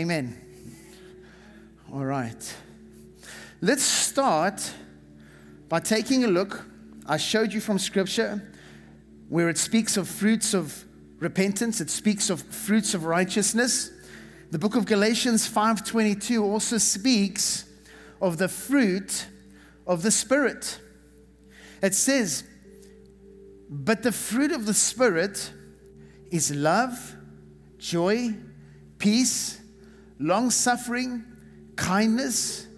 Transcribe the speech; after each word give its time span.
Amen. 0.00 0.34
All 1.92 2.06
right. 2.06 2.54
Let's 3.60 3.82
start 3.82 4.72
by 5.68 5.80
taking 5.80 6.24
a 6.24 6.26
look. 6.26 6.64
I 7.04 7.18
showed 7.18 7.52
you 7.52 7.60
from 7.60 7.78
scripture 7.78 8.50
where 9.28 9.50
it 9.50 9.58
speaks 9.58 9.98
of 9.98 10.08
fruits 10.08 10.54
of 10.54 10.86
repentance, 11.18 11.82
it 11.82 11.90
speaks 11.90 12.30
of 12.30 12.40
fruits 12.40 12.94
of 12.94 13.04
righteousness. 13.04 13.90
The 14.50 14.58
book 14.58 14.74
of 14.74 14.86
Galatians 14.86 15.46
5:22 15.46 16.44
also 16.44 16.78
speaks 16.78 17.66
of 18.22 18.38
the 18.38 18.48
fruit 18.48 19.26
of 19.86 20.00
the 20.00 20.10
spirit. 20.10 20.80
It 21.82 21.94
says, 21.94 22.44
"But 23.68 24.02
the 24.02 24.12
fruit 24.12 24.50
of 24.50 24.64
the 24.64 24.72
spirit 24.72 25.52
is 26.30 26.52
love, 26.52 27.16
joy, 27.76 28.34
peace, 28.96 29.59
long 30.20 30.50
suffering, 30.50 31.24
kindness, 31.76 32.68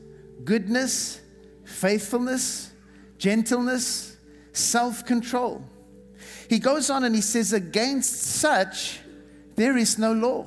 goodness, 0.45 1.21
faithfulness, 1.65 2.73
gentleness, 3.19 4.17
self 4.53 5.05
control. 5.05 5.65
He 6.49 6.59
goes 6.59 6.89
on 6.89 7.05
and 7.05 7.15
he 7.15 7.21
says, 7.21 7.53
Against 7.53 8.15
such 8.23 9.01
there 9.57 9.77
is 9.77 9.99
no 9.99 10.13
law. 10.13 10.47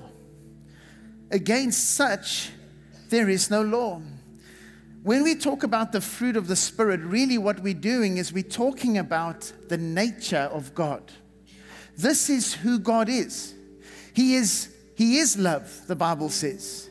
Against 1.31 1.95
such 1.95 2.51
there 3.09 3.29
is 3.29 3.51
no 3.51 3.61
law. 3.61 4.01
When 5.03 5.23
we 5.23 5.35
talk 5.35 5.61
about 5.63 5.91
the 5.91 6.01
fruit 6.01 6.35
of 6.35 6.47
the 6.47 6.55
Spirit, 6.55 7.01
really 7.01 7.37
what 7.37 7.59
we're 7.59 7.75
doing 7.75 8.17
is 8.17 8.33
we're 8.33 8.41
talking 8.41 8.97
about 8.97 9.51
the 9.67 9.77
nature 9.77 10.49
of 10.51 10.73
God. 10.73 11.11
This 11.95 12.29
is 12.29 12.55
who 12.55 12.79
God 12.79 13.07
is. 13.09 13.53
He 14.13 14.35
is 14.35 14.69
he 14.95 15.17
is 15.17 15.37
love, 15.37 15.87
the 15.87 15.95
Bible 15.95 16.29
says. 16.29 16.84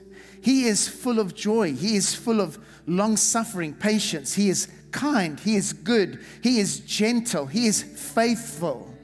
He 0.44 0.66
is 0.66 0.86
full 0.86 1.20
of 1.20 1.34
joy. 1.34 1.72
He 1.72 1.96
is 1.96 2.14
full 2.14 2.38
of 2.38 2.58
long 2.86 3.16
suffering, 3.16 3.72
patience. 3.72 4.34
He 4.34 4.50
is 4.50 4.68
kind. 4.90 5.40
He 5.40 5.56
is 5.56 5.72
good. 5.72 6.22
He 6.42 6.60
is 6.60 6.80
gentle. 6.80 7.46
He 7.46 7.66
is 7.66 7.82
faithful. 7.82 8.94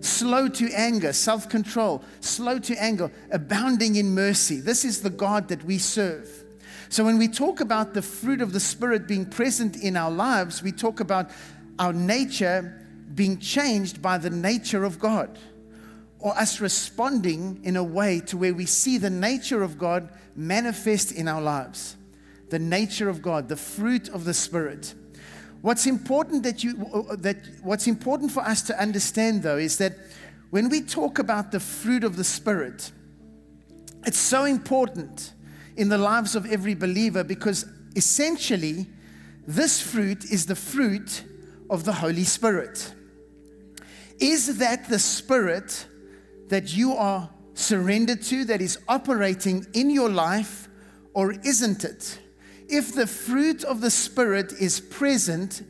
Slow 0.00 0.48
to 0.48 0.70
anger, 0.74 1.14
self 1.14 1.48
control, 1.48 2.04
slow 2.20 2.58
to 2.58 2.74
anger, 2.76 3.10
abounding 3.32 3.96
in 3.96 4.14
mercy. 4.14 4.60
This 4.60 4.84
is 4.84 5.00
the 5.00 5.08
God 5.08 5.48
that 5.48 5.64
we 5.64 5.78
serve. 5.78 6.28
So, 6.90 7.04
when 7.04 7.16
we 7.16 7.28
talk 7.28 7.62
about 7.62 7.94
the 7.94 8.02
fruit 8.02 8.42
of 8.42 8.52
the 8.52 8.60
Spirit 8.60 9.08
being 9.08 9.24
present 9.24 9.82
in 9.82 9.96
our 9.96 10.10
lives, 10.10 10.62
we 10.62 10.72
talk 10.72 11.00
about 11.00 11.30
our 11.78 11.94
nature 11.94 12.86
being 13.14 13.38
changed 13.38 14.02
by 14.02 14.18
the 14.18 14.28
nature 14.28 14.84
of 14.84 14.98
God 14.98 15.38
or 16.18 16.36
us 16.38 16.60
responding 16.60 17.60
in 17.62 17.76
a 17.76 17.84
way 17.84 18.20
to 18.20 18.36
where 18.36 18.54
we 18.54 18.66
see 18.66 18.98
the 18.98 19.10
nature 19.10 19.62
of 19.62 19.78
God 19.78 20.08
manifest 20.34 21.12
in 21.12 21.28
our 21.28 21.42
lives. 21.42 21.96
The 22.48 22.58
nature 22.58 23.08
of 23.08 23.22
God, 23.22 23.48
the 23.48 23.56
fruit 23.56 24.08
of 24.08 24.24
the 24.24 24.34
Spirit. 24.34 24.94
What's 25.62 25.86
important 25.86 26.42
that 26.44 26.62
you 26.62 26.86
uh, 26.94 27.00
uh, 27.00 27.16
that 27.16 27.38
what's 27.62 27.86
important 27.86 28.30
for 28.30 28.40
us 28.40 28.62
to 28.62 28.80
understand 28.80 29.42
though 29.42 29.56
is 29.56 29.78
that 29.78 29.94
when 30.50 30.68
we 30.68 30.80
talk 30.80 31.18
about 31.18 31.50
the 31.50 31.58
fruit 31.58 32.04
of 32.04 32.16
the 32.16 32.24
Spirit, 32.24 32.92
it's 34.04 34.18
so 34.18 34.44
important 34.44 35.32
in 35.76 35.88
the 35.88 35.98
lives 35.98 36.36
of 36.36 36.46
every 36.46 36.74
believer 36.74 37.24
because 37.24 37.66
essentially 37.96 38.86
this 39.46 39.80
fruit 39.80 40.24
is 40.24 40.46
the 40.46 40.54
fruit 40.54 41.24
of 41.68 41.84
the 41.84 41.92
Holy 41.92 42.24
Spirit. 42.24 42.94
Is 44.20 44.58
that 44.58 44.88
the 44.88 44.98
Spirit 44.98 45.86
that 46.48 46.76
you 46.76 46.92
are 46.94 47.30
surrendered 47.54 48.22
to, 48.22 48.44
that 48.44 48.60
is 48.60 48.78
operating 48.88 49.66
in 49.72 49.90
your 49.90 50.08
life, 50.08 50.68
or 51.14 51.32
isn't 51.32 51.84
it? 51.84 52.18
If 52.68 52.94
the 52.94 53.06
fruit 53.06 53.64
of 53.64 53.80
the 53.80 53.90
Spirit 53.90 54.52
is 54.60 54.80
present 54.80 55.62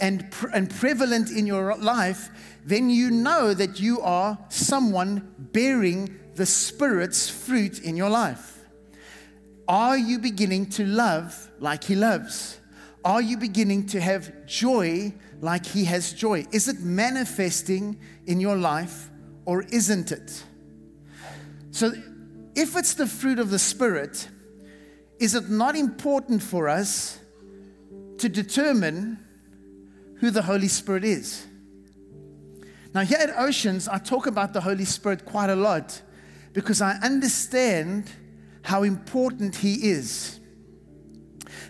and, 0.00 0.30
pre- 0.30 0.50
and 0.52 0.70
prevalent 0.70 1.30
in 1.30 1.46
your 1.46 1.76
life, 1.76 2.30
then 2.64 2.90
you 2.90 3.10
know 3.10 3.54
that 3.54 3.80
you 3.80 4.00
are 4.00 4.38
someone 4.48 5.34
bearing 5.38 6.18
the 6.34 6.46
Spirit's 6.46 7.28
fruit 7.28 7.80
in 7.80 7.96
your 7.96 8.10
life. 8.10 8.58
Are 9.66 9.98
you 9.98 10.18
beginning 10.18 10.70
to 10.70 10.86
love 10.86 11.50
like 11.60 11.84
He 11.84 11.94
loves? 11.94 12.58
Are 13.04 13.22
you 13.22 13.36
beginning 13.36 13.86
to 13.88 14.00
have 14.00 14.46
joy 14.46 15.12
like 15.40 15.66
He 15.66 15.84
has 15.84 16.12
joy? 16.12 16.46
Is 16.52 16.68
it 16.68 16.80
manifesting 16.80 17.98
in 18.26 18.40
your 18.40 18.56
life 18.56 19.10
or 19.48 19.62
isn't 19.72 20.12
it? 20.12 20.44
So, 21.70 21.90
if 22.54 22.76
it's 22.76 22.92
the 22.92 23.06
fruit 23.06 23.38
of 23.38 23.48
the 23.48 23.58
Spirit, 23.58 24.28
is 25.18 25.34
it 25.34 25.48
not 25.48 25.74
important 25.74 26.42
for 26.42 26.68
us 26.68 27.18
to 28.18 28.28
determine 28.28 29.18
who 30.16 30.30
the 30.30 30.42
Holy 30.42 30.68
Spirit 30.68 31.02
is? 31.02 31.46
Now, 32.92 33.00
here 33.00 33.16
at 33.18 33.38
Oceans, 33.38 33.88
I 33.88 33.96
talk 33.96 34.26
about 34.26 34.52
the 34.52 34.60
Holy 34.60 34.84
Spirit 34.84 35.24
quite 35.24 35.48
a 35.48 35.56
lot 35.56 36.02
because 36.52 36.82
I 36.82 36.98
understand 36.98 38.10
how 38.60 38.82
important 38.82 39.56
He 39.56 39.88
is. 39.88 40.40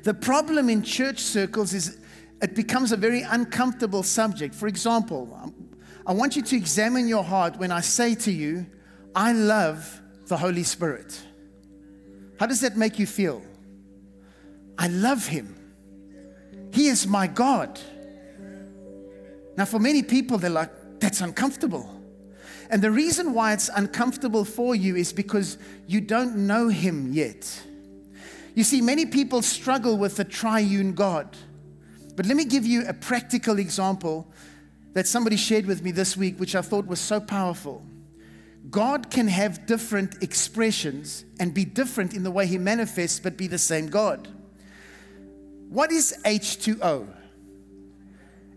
The 0.03 0.15
problem 0.15 0.69
in 0.69 0.83
church 0.83 1.21
circles 1.21 1.73
is 1.75 1.97
it 2.43 2.57
becomes 2.57 2.91
a 2.91 2.97
very 2.97 3.23
uncomfortable 3.23 4.03
subject. 4.03 4.53
For 4.57 4.67
example, 4.67 5.55
I 6.09 6.13
want 6.13 6.37
you 6.37 6.43
to 6.43 6.57
examine 6.57 7.07
your 7.07 7.23
heart 7.23 7.59
when 7.59 7.71
I 7.71 7.83
say 7.83 8.15
to 8.15 8.33
you, 8.33 8.65
I 9.15 9.33
love 9.33 10.01
the 10.27 10.39
Holy 10.39 10.63
Spirit. 10.63 11.21
How 12.41 12.47
does 12.47 12.63
that 12.63 12.79
make 12.79 12.99
you 12.99 13.07
feel? 13.07 13.43
I 14.79 14.89
love 14.89 15.27
Him. 15.27 15.55
He 16.73 16.87
is 16.87 17.07
my 17.07 17.27
God. 17.27 17.79
Now, 19.59 19.67
for 19.67 19.79
many 19.79 20.03
people, 20.03 20.39
they're 20.39 20.49
like, 20.49 20.71
that's 20.99 21.21
uncomfortable. 21.21 22.01
And 22.71 22.81
the 22.81 22.91
reason 22.91 23.35
why 23.35 23.53
it's 23.53 23.69
uncomfortable 23.69 24.47
for 24.47 24.75
you 24.75 24.97
is 24.97 25.13
because 25.13 25.59
you 25.87 26.01
don't 26.01 26.37
know 26.47 26.69
Him 26.69 27.13
yet. 27.13 27.63
You 28.55 28.65
see, 28.65 28.81
many 28.81 29.05
people 29.05 29.43
struggle 29.43 29.99
with 29.99 30.17
the 30.17 30.25
triune 30.25 30.95
God. 30.95 31.37
But 32.17 32.25
let 32.25 32.37
me 32.37 32.47
give 32.47 32.65
you 32.65 32.87
a 32.87 32.95
practical 32.95 33.59
example 33.59 34.27
that 34.95 35.07
somebody 35.07 35.37
shared 35.37 35.67
with 35.67 35.83
me 35.83 35.91
this 35.91 36.17
week, 36.17 36.39
which 36.41 36.55
I 36.55 36.63
thought 36.63 36.87
was 36.87 37.01
so 37.01 37.21
powerful. 37.21 37.85
God 38.71 39.11
can 39.11 39.29
have 39.29 39.67
different 39.67 40.23
expressions 40.23 41.25
and 41.41 41.55
be 41.55 41.65
different 41.65 42.15
in 42.15 42.23
the 42.23 42.31
way 42.31 42.47
He 42.47 42.59
manifests, 42.59 43.21
but 43.21 43.37
be 43.37 43.47
the 43.47 43.59
same 43.59 43.87
God. 43.87 44.29
What 45.69 45.93
is 45.93 46.19
H2O? 46.25 47.07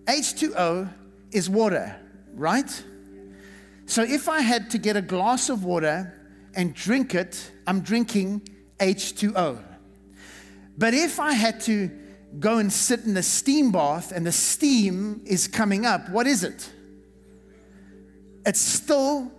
H2O 0.06 0.90
is 1.31 1.50
water, 1.50 1.96
right? 2.34 2.84
So 3.86 4.03
if 4.03 4.28
I 4.30 4.42
had 4.42 4.69
to 4.72 4.78
get 4.78 4.96
a 4.96 5.02
glass 5.02 5.50
of 5.50 5.63
water 5.63 6.13
and 6.56 6.74
drink 6.74 7.13
it, 7.16 7.52
I'm 7.68 7.81
drinking 7.81 8.48
H2O. 8.80 9.62
But 10.78 10.94
if 10.94 11.19
I 11.19 11.34
had 11.34 11.62
to 11.62 11.92
go 12.40 12.58
and 12.58 12.72
sit 12.72 13.02
in 13.02 13.14
the 13.14 13.24
steam 13.24 13.72
bath 13.72 14.12
and 14.12 14.25
the 14.25 14.31
steam 14.31 15.22
is 15.25 15.47
coming 15.47 15.86
up, 15.86 16.09
what 16.09 16.28
is 16.28 16.44
it? 16.44 16.69
It's 18.46 18.62
still 18.62 19.31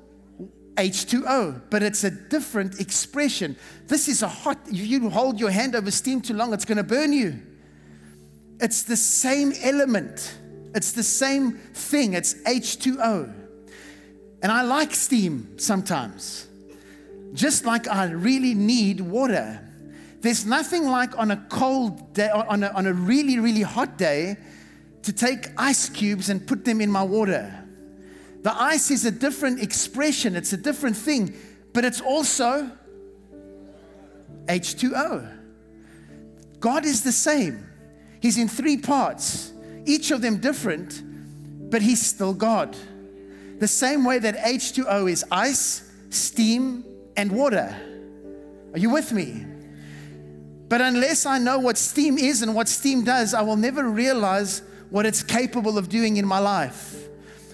H2O, 0.75 1.63
but 1.71 1.83
it's 1.83 2.05
a 2.05 2.11
different 2.11 2.81
expression. 2.81 3.57
This 3.87 4.09
is 4.09 4.23
a 4.23 4.29
hot, 4.29 4.59
if 4.67 4.87
you 4.87 5.11
hold 5.11 5.41
your 5.41 5.51
hand 5.51 5.75
over 5.75 5.91
steam 5.91 6.21
too 6.21 6.35
long, 6.35 6.53
it's 6.55 6.65
going 6.65 6.79
to 6.79 6.85
burn 6.85 7.13
you. 7.13 7.41
It's 8.61 8.85
the 8.85 8.97
same 8.97 9.53
element, 9.63 10.39
it's 10.75 10.93
the 10.93 11.03
same 11.03 11.53
thing. 11.53 12.15
It's 12.15 12.35
H2O. 12.35 13.35
And 14.43 14.51
I 14.51 14.63
like 14.63 14.95
steam 14.95 15.59
sometimes, 15.59 16.49
just 17.33 17.65
like 17.65 17.89
I 17.89 18.11
really 18.11 18.55
need 18.55 19.01
water. 19.01 19.61
There's 20.23 20.47
nothing 20.47 20.87
like 20.87 21.19
on 21.19 21.33
a 21.33 21.37
cold 21.49 22.15
day, 22.15 22.31
on 22.31 22.63
a, 22.63 22.69
on 22.69 22.87
a 22.87 22.93
really, 22.93 23.41
really 23.41 23.63
hot 23.63 23.99
day, 23.99 24.37
to 25.03 25.13
take 25.13 25.49
ice 25.59 25.89
cubes 25.89 26.29
and 26.29 26.47
put 26.47 26.65
them 26.65 26.81
in 26.81 26.91
my 26.91 27.03
water. 27.03 27.53
The 28.43 28.55
ice 28.55 28.93
is 28.93 29.05
a 29.05 29.11
different 29.11 29.61
expression, 29.61 30.37
it's 30.37 30.53
a 30.53 30.57
different 30.57 30.97
thing, 30.97 31.35
but 31.73 31.85
it's 31.85 32.01
also 32.01 32.71
H2O. 34.47 35.39
God 36.61 36.85
is 36.85 37.03
the 37.03 37.13
same. 37.13 37.67
He's 38.21 38.39
in 38.39 38.49
three 38.49 38.77
parts, 38.77 39.53
each 39.87 40.13
of 40.13 40.23
them 40.23 40.39
different, 40.39 41.03
but 41.69 41.83
He's 41.83 42.01
still 42.01 42.33
God. 42.33 42.77
The 43.59 43.67
same 43.67 44.05
way 44.05 44.21
that 44.21 44.37
H2O 44.37 45.11
is 45.11 45.25
ice, 45.33 45.91
steam, 46.11 46.85
and 47.17 47.33
water. 47.33 47.77
Are 48.73 48.79
you 48.79 48.91
with 48.91 49.13
me? 49.13 49.47
But 50.73 50.81
unless 50.81 51.27
I 51.27 51.37
know 51.37 51.59
what 51.59 51.77
steam 51.77 52.17
is 52.17 52.41
and 52.41 52.55
what 52.55 52.67
steam 52.67 53.05
does, 53.05 53.35
I 53.35 53.43
will 53.43 53.59
never 53.59 53.91
realize 53.91 54.63
what 54.89 55.05
it's 55.05 55.23
capable 55.23 55.77
of 55.77 55.91
doing 55.91 56.17
in 56.17 56.25
my 56.25 56.39
life. 56.39 57.11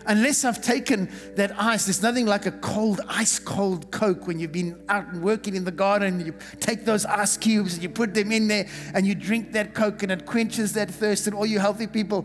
Unless 0.07 0.45
I've 0.45 0.63
taken 0.63 1.11
that 1.35 1.51
ice, 1.61 1.87
there's 1.87 2.01
nothing 2.01 2.27
like 2.27 2.47
a 2.47 2.53
cold, 2.53 3.01
ice 3.09 3.41
cold 3.41 3.91
Coke 3.91 4.29
when 4.29 4.39
you've 4.39 4.53
been 4.53 4.81
out 4.89 5.09
and 5.09 5.21
working 5.21 5.57
in 5.57 5.65
the 5.65 5.73
garden. 5.73 6.25
You 6.25 6.33
take 6.61 6.85
those 6.85 7.05
ice 7.05 7.37
cubes 7.37 7.75
and 7.75 7.83
you 7.83 7.89
put 7.89 8.15
them 8.15 8.31
in 8.31 8.47
there 8.47 8.69
and 8.95 9.05
you 9.05 9.17
drink 9.17 9.51
that 9.51 9.75
Coke 9.75 10.05
and 10.05 10.13
it 10.13 10.25
quenches 10.25 10.75
that 10.75 10.89
thirst. 10.89 11.27
And 11.27 11.35
all 11.35 11.45
you 11.45 11.59
healthy 11.59 11.89
people, 11.89 12.25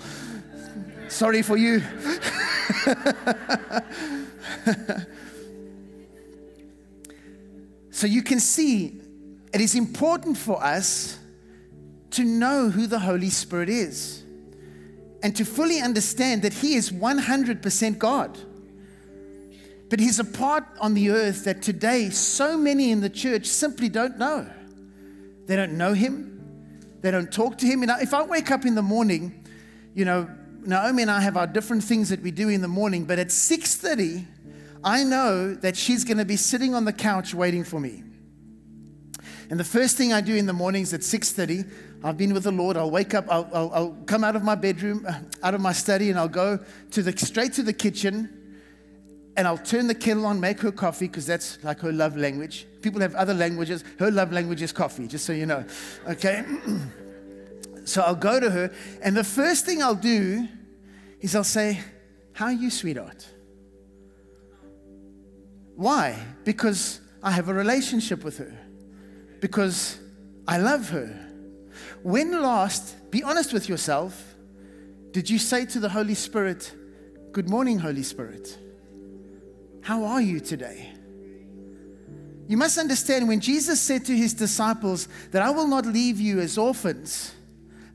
sorry 1.07 1.41
for 1.41 1.57
you. 1.57 1.79
so 7.89 8.05
you 8.05 8.21
can 8.21 8.39
see 8.39 8.99
it 9.53 9.61
is 9.61 9.75
important 9.75 10.37
for 10.37 10.61
us 10.63 11.19
to 12.11 12.23
know 12.23 12.69
who 12.69 12.87
the 12.87 12.99
Holy 12.99 13.29
Spirit 13.29 13.69
is 13.69 14.23
and 15.21 15.35
to 15.35 15.45
fully 15.45 15.79
understand 15.79 16.41
that 16.41 16.53
He 16.53 16.75
is 16.75 16.91
100% 16.91 17.97
God. 17.97 18.37
But 19.89 19.99
He's 19.99 20.19
a 20.19 20.23
part 20.23 20.65
on 20.79 20.95
the 20.95 21.11
earth 21.11 21.45
that 21.45 21.61
today 21.61 22.09
so 22.09 22.57
many 22.57 22.91
in 22.91 22.99
the 22.99 23.09
church 23.09 23.45
simply 23.45 23.89
don't 23.89 24.17
know. 24.17 24.49
They 25.45 25.55
don't 25.55 25.77
know 25.77 25.93
Him, 25.93 26.41
they 27.01 27.11
don't 27.11 27.31
talk 27.31 27.57
to 27.59 27.65
Him. 27.67 27.83
If 27.83 28.13
I 28.13 28.23
wake 28.23 28.49
up 28.49 28.65
in 28.65 28.75
the 28.75 28.81
morning, 28.81 29.43
you 29.93 30.05
know, 30.05 30.29
Naomi 30.65 31.03
and 31.03 31.11
I 31.11 31.21
have 31.21 31.37
our 31.37 31.47
different 31.47 31.83
things 31.83 32.09
that 32.09 32.21
we 32.21 32.31
do 32.31 32.49
in 32.49 32.61
the 32.61 32.67
morning, 32.67 33.05
but 33.05 33.19
at 33.19 33.27
6:30, 33.27 34.25
I 34.83 35.03
know 35.03 35.53
that 35.53 35.77
she's 35.77 36.03
going 36.03 36.17
to 36.17 36.25
be 36.25 36.37
sitting 36.37 36.73
on 36.73 36.85
the 36.85 36.93
couch 36.93 37.33
waiting 37.33 37.63
for 37.63 37.79
me. 37.79 38.03
And 39.49 39.59
the 39.59 39.63
first 39.63 39.97
thing 39.97 40.13
I 40.13 40.21
do 40.21 40.35
in 40.35 40.45
the 40.45 40.53
mornings 40.53 40.93
at 40.93 41.01
6:30, 41.01 41.69
I've 42.03 42.17
been 42.17 42.33
with 42.33 42.43
the 42.43 42.51
Lord. 42.51 42.77
I'll 42.77 42.91
wake 42.91 43.13
up. 43.13 43.25
I'll, 43.29 43.49
I'll, 43.53 43.71
I'll, 43.73 43.97
come 44.05 44.23
out 44.23 44.35
of 44.35 44.43
my 44.43 44.55
bedroom, 44.55 45.05
uh, 45.07 45.19
out 45.41 45.53
of 45.53 45.61
my 45.61 45.73
study, 45.73 46.09
and 46.09 46.19
I'll 46.19 46.27
go 46.27 46.59
to 46.91 47.03
the 47.03 47.17
straight 47.17 47.53
to 47.53 47.63
the 47.63 47.73
kitchen. 47.73 48.39
And 49.35 49.47
I'll 49.47 49.57
turn 49.57 49.87
the 49.87 49.95
kettle 49.95 50.27
on, 50.27 50.39
make 50.39 50.59
her 50.59 50.71
coffee, 50.71 51.07
because 51.07 51.25
that's 51.25 51.63
like 51.63 51.79
her 51.79 51.91
love 51.91 52.15
language. 52.15 52.67
People 52.81 53.01
have 53.01 53.15
other 53.15 53.33
languages. 53.33 53.83
Her 53.97 54.11
love 54.11 54.31
language 54.31 54.61
is 54.61 54.71
coffee, 54.71 55.07
just 55.07 55.25
so 55.25 55.33
you 55.33 55.47
know. 55.47 55.65
Okay? 56.07 56.43
so 57.83 58.03
I'll 58.03 58.15
go 58.15 58.39
to 58.39 58.51
her, 58.51 58.71
and 59.01 59.17
the 59.17 59.23
first 59.23 59.65
thing 59.65 59.81
I'll 59.81 59.95
do 59.95 60.47
is 61.19 61.35
I'll 61.35 61.43
say, 61.43 61.81
How 62.33 62.45
are 62.45 62.53
you, 62.53 62.69
sweetheart? 62.69 63.27
Why? 65.75 66.23
Because 66.43 66.99
I 67.23 67.31
have 67.31 67.49
a 67.49 67.53
relationship 67.53 68.23
with 68.23 68.37
her 68.37 68.62
because 69.43 69.99
I 70.47 70.57
love 70.57 70.89
her. 70.91 71.09
When 72.01 72.31
last, 72.41 73.11
be 73.11 73.23
honest 73.23 73.51
with 73.51 73.67
yourself, 73.67 74.37
did 75.11 75.29
you 75.29 75.37
say 75.37 75.65
to 75.65 75.81
the 75.81 75.89
Holy 75.89 76.13
Spirit, 76.13 76.73
Good 77.33 77.49
morning, 77.49 77.77
Holy 77.77 78.03
Spirit? 78.03 78.57
How 79.81 80.05
are 80.05 80.21
you 80.21 80.39
today? 80.39 80.93
You 82.47 82.55
must 82.55 82.77
understand 82.77 83.27
when 83.27 83.41
Jesus 83.41 83.81
said 83.81 84.05
to 84.05 84.15
his 84.15 84.33
disciples 84.33 85.09
that 85.31 85.41
I 85.41 85.49
will 85.49 85.67
not 85.67 85.85
leave 85.85 86.21
you 86.21 86.39
as 86.39 86.57
orphans, 86.57 87.35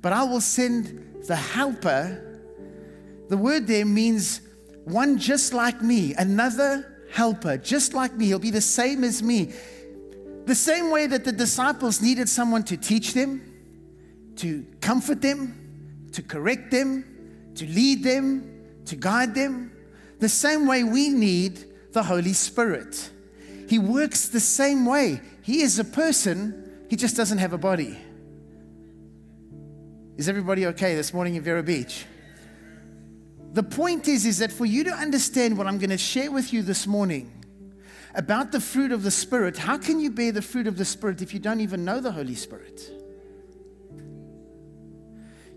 but 0.02 0.12
I 0.12 0.24
will 0.24 0.42
send 0.42 1.24
the 1.26 1.36
helper, 1.36 2.42
the 3.30 3.38
word 3.38 3.66
there 3.66 3.86
means 3.86 4.42
one 4.84 5.16
just 5.16 5.54
like 5.54 5.80
me, 5.80 6.12
another 6.12 7.06
helper, 7.10 7.56
just 7.56 7.94
like 7.94 8.14
me. 8.14 8.26
He'll 8.26 8.38
be 8.38 8.50
the 8.50 8.60
same 8.60 9.02
as 9.02 9.22
me. 9.22 9.54
The 10.48 10.54
same 10.54 10.90
way 10.90 11.06
that 11.06 11.26
the 11.26 11.32
disciples 11.32 12.00
needed 12.00 12.26
someone 12.26 12.62
to 12.64 12.78
teach 12.78 13.12
them, 13.12 13.42
to 14.36 14.64
comfort 14.80 15.20
them, 15.20 16.08
to 16.12 16.22
correct 16.22 16.70
them, 16.70 17.04
to 17.56 17.66
lead 17.66 18.02
them, 18.02 18.80
to 18.86 18.96
guide 18.96 19.34
them, 19.34 19.70
the 20.20 20.28
same 20.30 20.66
way 20.66 20.84
we 20.84 21.10
need 21.10 21.92
the 21.92 22.02
Holy 22.02 22.32
Spirit. 22.32 23.10
He 23.68 23.78
works 23.78 24.28
the 24.30 24.40
same 24.40 24.86
way. 24.86 25.20
He 25.42 25.60
is 25.60 25.78
a 25.78 25.84
person, 25.84 26.86
he 26.88 26.96
just 26.96 27.14
doesn't 27.14 27.36
have 27.36 27.52
a 27.52 27.58
body. 27.58 27.98
Is 30.16 30.30
everybody 30.30 30.64
okay 30.68 30.94
this 30.94 31.12
morning 31.12 31.34
in 31.34 31.42
Vero 31.42 31.62
Beach? 31.62 32.06
The 33.52 33.62
point 33.62 34.08
is, 34.08 34.24
is 34.24 34.38
that 34.38 34.50
for 34.50 34.64
you 34.64 34.84
to 34.84 34.92
understand 34.92 35.58
what 35.58 35.66
I'm 35.66 35.76
going 35.76 35.90
to 35.90 35.98
share 35.98 36.30
with 36.30 36.54
you 36.54 36.62
this 36.62 36.86
morning, 36.86 37.37
about 38.14 38.52
the 38.52 38.60
fruit 38.60 38.92
of 38.92 39.02
the 39.02 39.10
Spirit, 39.10 39.58
how 39.58 39.78
can 39.78 40.00
you 40.00 40.10
bear 40.10 40.32
the 40.32 40.42
fruit 40.42 40.66
of 40.66 40.76
the 40.76 40.84
Spirit 40.84 41.22
if 41.22 41.34
you 41.34 41.40
don't 41.40 41.60
even 41.60 41.84
know 41.84 42.00
the 42.00 42.12
Holy 42.12 42.34
Spirit? 42.34 42.90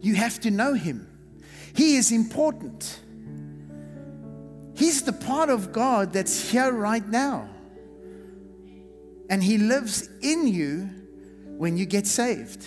You 0.01 0.15
have 0.15 0.39
to 0.41 0.51
know 0.51 0.73
Him. 0.73 1.07
He 1.73 1.95
is 1.95 2.11
important. 2.11 2.99
He's 4.75 5.03
the 5.03 5.13
part 5.13 5.49
of 5.49 5.71
God 5.71 6.11
that's 6.11 6.49
here 6.49 6.71
right 6.71 7.07
now. 7.07 7.47
And 9.29 9.43
He 9.43 9.57
lives 9.57 10.09
in 10.21 10.47
you 10.47 10.89
when 11.57 11.77
you 11.77 11.85
get 11.85 12.07
saved. 12.07 12.65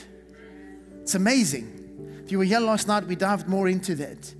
It's 1.02 1.14
amazing. 1.14 2.22
If 2.24 2.32
you 2.32 2.38
were 2.38 2.44
here 2.44 2.60
last 2.60 2.88
night, 2.88 3.04
we 3.06 3.16
dived 3.16 3.48
more 3.48 3.68
into 3.68 3.94
that. 3.96 4.34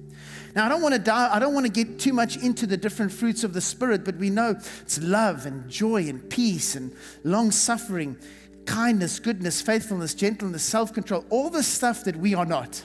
Now, 0.55 0.67
I 0.67 0.69
don't 0.69 0.83
want 0.83 0.95
to 0.95 1.01
die, 1.01 1.35
I 1.35 1.41
don't 1.41 1.53
want 1.53 1.67
to 1.67 1.73
get 1.73 1.99
too 1.99 2.13
much 2.13 2.37
into 2.37 2.67
the 2.67 2.77
different 2.77 3.11
fruits 3.11 3.43
of 3.43 3.55
the 3.55 3.61
Spirit, 3.61 4.05
but 4.05 4.17
we 4.17 4.31
know 4.31 4.51
it's 4.83 5.01
love 5.01 5.47
and 5.47 5.69
joy 5.69 6.09
and 6.09 6.29
peace 6.31 6.77
and 6.77 6.95
long 7.25 7.51
suffering, 7.51 8.17
kindness, 8.65 9.19
goodness, 9.19 9.61
faithfulness, 9.61 10.15
gentleness, 10.15 10.63
self 10.63 10.93
control, 10.93 11.25
all 11.29 11.51
the 11.51 11.63
stuff 11.63 12.05
that 12.05 12.17
we 12.17 12.35
are 12.35 12.47
not. 12.47 12.85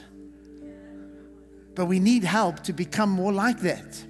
But 1.76 1.86
we 1.86 2.00
need 2.00 2.24
help 2.24 2.60
to 2.64 2.72
become 2.72 3.10
more 3.10 3.32
like 3.32 3.60
that. 3.60 4.04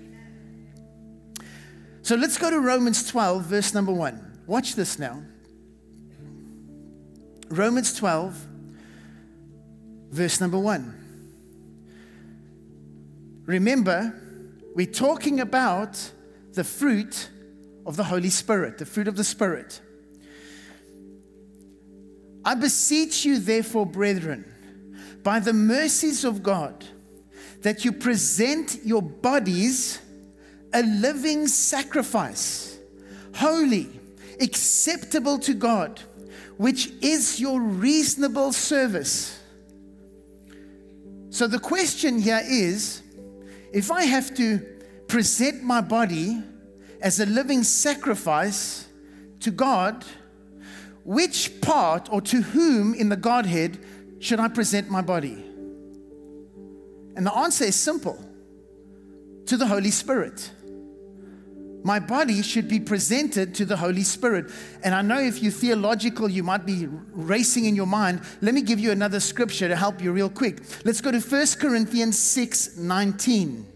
So 2.00 2.16
let's 2.16 2.38
go 2.38 2.48
to 2.48 2.58
Romans 2.58 3.06
12, 3.08 3.44
verse 3.44 3.74
number 3.74 3.92
1. 3.92 4.44
Watch 4.46 4.74
this 4.74 4.98
now. 4.98 5.22
Romans 7.50 7.94
12, 7.94 8.34
verse 10.10 10.40
number 10.40 10.58
1. 10.58 10.99
Remember, 13.50 14.14
we're 14.76 14.86
talking 14.86 15.40
about 15.40 16.12
the 16.52 16.62
fruit 16.62 17.30
of 17.84 17.96
the 17.96 18.04
Holy 18.04 18.30
Spirit, 18.30 18.78
the 18.78 18.86
fruit 18.86 19.08
of 19.08 19.16
the 19.16 19.24
Spirit. 19.24 19.80
I 22.44 22.54
beseech 22.54 23.24
you, 23.24 23.40
therefore, 23.40 23.86
brethren, 23.86 24.44
by 25.24 25.40
the 25.40 25.52
mercies 25.52 26.24
of 26.24 26.44
God, 26.44 26.84
that 27.62 27.84
you 27.84 27.90
present 27.90 28.78
your 28.84 29.02
bodies 29.02 29.98
a 30.72 30.84
living 30.84 31.48
sacrifice, 31.48 32.78
holy, 33.34 33.88
acceptable 34.40 35.40
to 35.40 35.54
God, 35.54 36.00
which 36.56 36.92
is 37.02 37.40
your 37.40 37.60
reasonable 37.60 38.52
service. 38.52 39.40
So 41.30 41.48
the 41.48 41.58
question 41.58 42.20
here 42.20 42.42
is 42.44 43.02
if 43.72 43.90
I 43.90 44.04
have 44.04 44.34
to 44.36 44.58
present 45.08 45.62
my 45.62 45.80
body 45.80 46.42
as 47.00 47.20
a 47.20 47.26
living 47.26 47.62
sacrifice 47.62 48.86
to 49.40 49.50
God, 49.50 50.04
which 51.04 51.60
part 51.60 52.08
or 52.12 52.20
to 52.22 52.42
whom 52.42 52.94
in 52.94 53.08
the 53.08 53.16
Godhead 53.16 53.78
should 54.18 54.38
I 54.38 54.48
present 54.48 54.90
my 54.90 55.00
body? 55.00 55.44
And 57.16 57.26
the 57.26 57.34
answer 57.34 57.64
is 57.64 57.76
simple 57.76 58.18
to 59.46 59.56
the 59.56 59.66
Holy 59.66 59.90
Spirit. 59.90 60.50
My 61.82 61.98
body 61.98 62.42
should 62.42 62.68
be 62.68 62.78
presented 62.78 63.54
to 63.54 63.64
the 63.64 63.76
Holy 63.76 64.02
Spirit. 64.02 64.50
And 64.82 64.94
I 64.94 65.02
know 65.02 65.18
if 65.18 65.42
you're 65.42 65.52
theological, 65.52 66.28
you 66.28 66.42
might 66.42 66.66
be 66.66 66.86
racing 67.12 67.64
in 67.64 67.74
your 67.74 67.86
mind. 67.86 68.20
Let 68.42 68.54
me 68.54 68.60
give 68.60 68.78
you 68.78 68.90
another 68.90 69.20
scripture 69.20 69.68
to 69.68 69.76
help 69.76 70.02
you 70.02 70.12
real 70.12 70.28
quick. 70.28 70.60
Let's 70.84 71.00
go 71.00 71.10
to 71.10 71.20
1 71.20 71.46
Corinthians 71.58 72.18
6 72.18 72.76
19. 72.76 73.66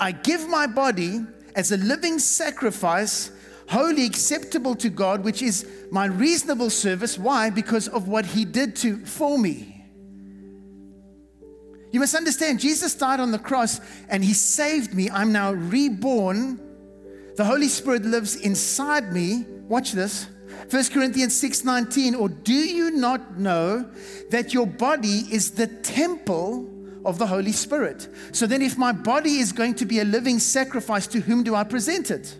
I 0.00 0.12
give 0.12 0.48
my 0.48 0.66
body 0.66 1.20
as 1.54 1.72
a 1.72 1.76
living 1.76 2.18
sacrifice, 2.18 3.30
wholly 3.68 4.04
acceptable 4.04 4.74
to 4.76 4.88
God, 4.88 5.24
which 5.24 5.42
is 5.42 5.68
my 5.90 6.06
reasonable 6.06 6.70
service. 6.70 7.18
Why? 7.18 7.50
Because 7.50 7.88
of 7.88 8.08
what 8.08 8.26
He 8.26 8.44
did 8.44 8.74
to 8.76 9.04
for 9.04 9.38
me. 9.38 9.84
You 11.90 12.00
must 12.00 12.14
understand, 12.14 12.60
Jesus 12.60 12.94
died 12.94 13.18
on 13.18 13.30
the 13.30 13.38
cross 13.38 13.80
and 14.08 14.24
He 14.24 14.34
saved 14.34 14.94
me. 14.94 15.08
I'm 15.10 15.32
now 15.32 15.52
reborn 15.52 16.60
the 17.38 17.44
Holy 17.44 17.68
Spirit 17.68 18.04
lives 18.04 18.34
inside 18.34 19.12
me. 19.12 19.46
Watch 19.68 19.92
this. 19.92 20.26
1 20.70 20.90
Corinthians 20.92 21.40
6:19 21.40 22.16
or 22.18 22.28
do 22.28 22.52
you 22.52 22.90
not 22.90 23.38
know 23.38 23.86
that 24.30 24.52
your 24.52 24.66
body 24.66 25.24
is 25.30 25.52
the 25.52 25.68
temple 25.68 26.68
of 27.04 27.18
the 27.18 27.28
Holy 27.28 27.52
Spirit? 27.52 28.08
So 28.32 28.44
then 28.44 28.60
if 28.60 28.76
my 28.76 28.90
body 28.90 29.38
is 29.38 29.52
going 29.52 29.74
to 29.74 29.86
be 29.86 30.00
a 30.00 30.04
living 30.04 30.40
sacrifice 30.40 31.06
to 31.06 31.20
whom 31.20 31.44
do 31.44 31.54
I 31.54 31.62
present 31.62 32.10
it? 32.10 32.36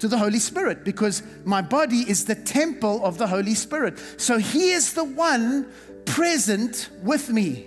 To 0.00 0.08
the 0.08 0.18
Holy 0.18 0.40
Spirit 0.40 0.84
because 0.84 1.22
my 1.44 1.62
body 1.62 2.02
is 2.10 2.24
the 2.24 2.34
temple 2.34 3.04
of 3.04 3.16
the 3.16 3.28
Holy 3.28 3.54
Spirit. 3.54 4.00
So 4.16 4.38
he 4.38 4.72
is 4.72 4.94
the 4.94 5.04
one 5.04 5.66
present 6.04 6.90
with 7.04 7.30
me. 7.30 7.66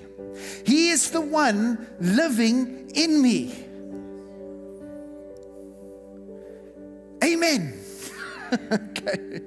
He 0.66 0.90
is 0.90 1.12
the 1.12 1.22
one 1.22 1.88
living 2.02 2.92
in 2.96 3.22
me. 3.22 3.69
Amen. 7.24 7.80
okay. 8.72 9.42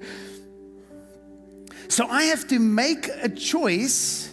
So 1.89 2.07
I 2.07 2.25
have 2.25 2.47
to 2.49 2.59
make 2.59 3.09
a 3.09 3.29
choice. 3.29 4.31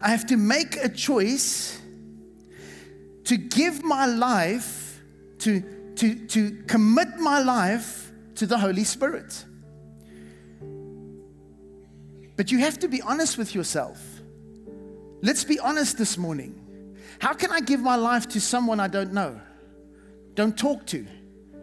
I 0.00 0.10
have 0.10 0.26
to 0.26 0.36
make 0.36 0.76
a 0.76 0.88
choice 0.88 1.80
to 3.24 3.36
give 3.36 3.82
my 3.82 4.06
life, 4.06 5.00
to, 5.38 5.60
to, 5.96 6.14
to 6.26 6.62
commit 6.66 7.18
my 7.18 7.40
life 7.40 8.12
to 8.36 8.46
the 8.46 8.58
Holy 8.58 8.84
Spirit. 8.84 9.44
But 12.36 12.50
you 12.50 12.58
have 12.58 12.78
to 12.78 12.88
be 12.88 13.02
honest 13.02 13.36
with 13.36 13.54
yourself. 13.54 14.00
Let's 15.22 15.44
be 15.44 15.58
honest 15.58 15.98
this 15.98 16.16
morning. 16.16 16.96
How 17.20 17.34
can 17.34 17.50
I 17.52 17.60
give 17.60 17.80
my 17.80 17.96
life 17.96 18.28
to 18.28 18.40
someone 18.40 18.80
I 18.80 18.88
don't 18.88 19.12
know, 19.12 19.40
don't 20.34 20.56
talk 20.56 20.86
to, 20.86 21.06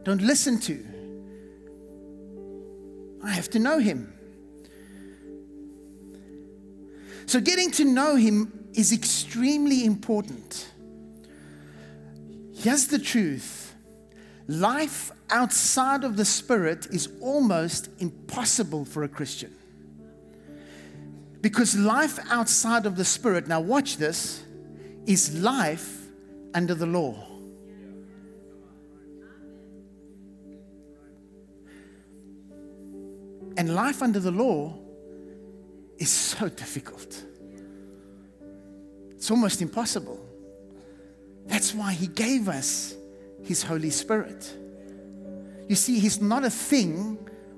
don't 0.08 0.22
listen 0.22 0.58
to? 0.58 0.86
I 3.22 3.32
have 3.32 3.50
to 3.50 3.60
know 3.60 3.78
him. 3.78 4.14
So, 7.26 7.42
getting 7.42 7.72
to 7.72 7.84
know 7.84 8.16
him 8.16 8.70
is 8.74 8.94
extremely 8.94 9.84
important. 9.84 10.72
Here's 12.56 12.88
the 12.88 13.00
truth 13.00 13.76
life 14.48 15.12
outside 15.30 16.06
of 16.06 16.16
the 16.16 16.24
Spirit 16.24 16.88
is 16.90 17.10
almost 17.20 17.90
impossible 18.00 18.86
for 18.86 19.04
a 19.04 19.10
Christian. 19.10 19.54
Because 21.42 21.76
life 21.76 22.18
outside 22.32 22.86
of 22.86 22.96
the 22.96 23.04
Spirit, 23.04 23.50
now 23.50 23.60
watch 23.60 23.98
this, 23.98 24.42
is 25.06 25.38
life 25.42 26.08
under 26.54 26.74
the 26.74 26.86
law. 26.86 27.27
And 33.58 33.74
life 33.74 34.02
under 34.02 34.20
the 34.20 34.32
law 34.32 34.78
is 35.98 36.10
so 36.10 36.48
difficult. 36.48 37.24
It's 39.10 39.32
almost 39.32 39.62
impossible. 39.62 40.24
That's 41.48 41.74
why 41.74 41.92
He 41.94 42.08
gave 42.08 42.48
us 42.48 42.96
His 43.44 43.64
Holy 43.64 43.90
Spirit. 43.90 44.56
You 45.68 45.76
see, 45.76 46.00
He's 46.00 46.22
not 46.22 46.46
a 46.46 46.50
thing 46.50 47.18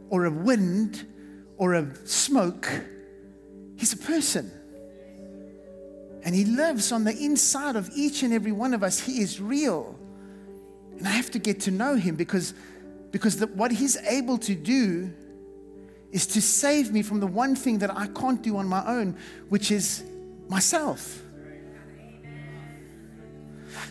or 0.10 0.26
a 0.26 0.32
wind 0.32 1.06
or 1.58 1.74
a 1.74 1.94
smoke 2.08 2.68
He's 3.80 3.94
a 3.94 3.98
person. 3.98 4.52
And 6.24 6.36
He 6.36 6.44
lives 6.44 6.92
on 6.92 7.06
the 7.06 7.18
inside 7.18 7.78
of 7.78 7.90
each 7.96 8.24
and 8.24 8.34
every 8.34 8.52
one 8.52 8.74
of 8.74 8.84
us. 8.84 9.00
He 9.00 9.22
is 9.22 9.40
real. 9.40 9.98
And 10.98 11.08
I 11.08 11.12
have 11.12 11.32
to 11.32 11.40
get 11.40 11.62
to 11.62 11.72
know 11.72 11.96
Him 11.96 12.16
because, 12.16 12.54
because 13.12 13.38
the, 13.38 13.48
what 13.48 13.72
He's 13.72 13.96
able 13.98 14.38
to 14.40 14.54
do 14.54 15.14
is 16.12 16.26
to 16.28 16.42
save 16.42 16.92
me 16.92 17.02
from 17.02 17.20
the 17.20 17.28
one 17.28 17.56
thing 17.56 17.80
that 17.80 17.96
I 17.96 18.08
can't 18.08 18.42
do 18.42 18.58
on 18.58 18.68
my 18.68 18.86
own, 18.86 19.18
which 19.50 19.72
is 19.72 20.04
myself. 20.48 21.22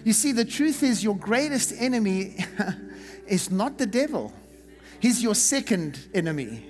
You 0.04 0.12
see, 0.12 0.32
the 0.32 0.44
truth 0.44 0.82
is, 0.82 1.02
your 1.02 1.16
greatest 1.16 1.72
enemy 1.78 2.36
is 3.26 3.50
not 3.50 3.78
the 3.78 3.86
devil, 3.86 4.32
he's 5.00 5.22
your 5.22 5.34
second 5.34 5.98
enemy. 6.14 6.64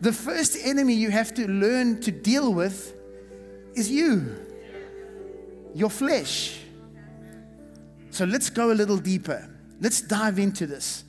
The 0.00 0.12
first 0.12 0.56
enemy 0.62 0.94
you 0.94 1.10
have 1.10 1.34
to 1.34 1.50
learn 1.50 2.00
to 2.02 2.12
deal 2.12 2.54
with 2.54 2.94
is 3.74 3.90
you, 3.90 4.36
your 5.74 5.90
flesh. 5.90 6.60
So 8.10 8.24
let's 8.24 8.48
go 8.48 8.70
a 8.70 8.74
little 8.74 8.96
deeper. 8.96 9.48
Let's 9.80 10.00
dive 10.00 10.38
into 10.38 10.66
this. 10.66 11.04